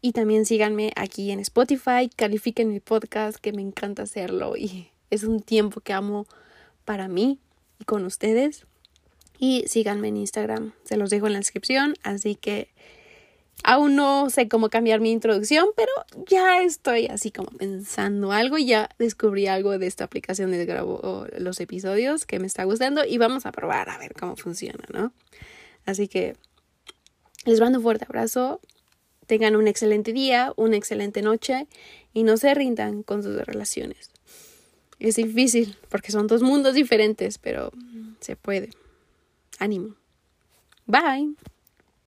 Y 0.00 0.12
también 0.12 0.44
síganme 0.44 0.92
aquí 0.96 1.30
en 1.30 1.40
Spotify, 1.40 2.10
califiquen 2.14 2.68
mi 2.68 2.80
podcast, 2.80 3.38
que 3.38 3.52
me 3.52 3.62
encanta 3.62 4.02
hacerlo 4.02 4.56
y 4.56 4.90
es 5.10 5.24
un 5.24 5.40
tiempo 5.40 5.80
que 5.80 5.92
amo 5.92 6.26
para 6.84 7.08
mí 7.08 7.38
y 7.80 7.84
con 7.84 8.04
ustedes. 8.04 8.66
Y 9.38 9.64
síganme 9.66 10.08
en 10.08 10.16
Instagram, 10.16 10.72
se 10.84 10.96
los 10.96 11.10
dejo 11.10 11.26
en 11.26 11.34
la 11.34 11.40
descripción, 11.40 11.94
así 12.02 12.36
que 12.36 12.68
aún 13.64 13.96
no 13.96 14.30
sé 14.30 14.48
cómo 14.48 14.70
cambiar 14.70 15.00
mi 15.00 15.10
introducción, 15.10 15.66
pero 15.76 15.90
ya 16.26 16.62
estoy 16.62 17.06
así 17.06 17.30
como 17.30 17.50
pensando 17.50 18.32
algo, 18.32 18.56
ya 18.56 18.88
descubrí 18.98 19.46
algo 19.46 19.78
de 19.78 19.86
esta 19.86 20.04
aplicación 20.04 20.52
de 20.52 20.64
grabo 20.64 21.26
los 21.38 21.60
episodios 21.60 22.24
que 22.24 22.38
me 22.38 22.46
está 22.46 22.64
gustando 22.64 23.04
y 23.04 23.18
vamos 23.18 23.44
a 23.44 23.52
probar 23.52 23.90
a 23.90 23.98
ver 23.98 24.14
cómo 24.14 24.36
funciona, 24.36 24.84
¿no? 24.92 25.12
Así 25.84 26.08
que 26.08 26.34
les 27.46 27.60
mando 27.60 27.78
un 27.78 27.82
fuerte 27.82 28.04
abrazo, 28.04 28.60
tengan 29.26 29.56
un 29.56 29.68
excelente 29.68 30.12
día, 30.12 30.52
una 30.56 30.76
excelente 30.76 31.22
noche 31.22 31.66
y 32.12 32.22
no 32.22 32.36
se 32.36 32.54
rindan 32.54 33.02
con 33.02 33.22
sus 33.22 33.36
relaciones. 33.36 34.10
Es 34.98 35.16
difícil 35.16 35.76
porque 35.88 36.12
son 36.12 36.26
dos 36.26 36.42
mundos 36.42 36.74
diferentes, 36.74 37.38
pero 37.38 37.72
se 38.20 38.36
puede. 38.36 38.70
Ánimo. 39.58 39.94
Bye. 40.86 41.34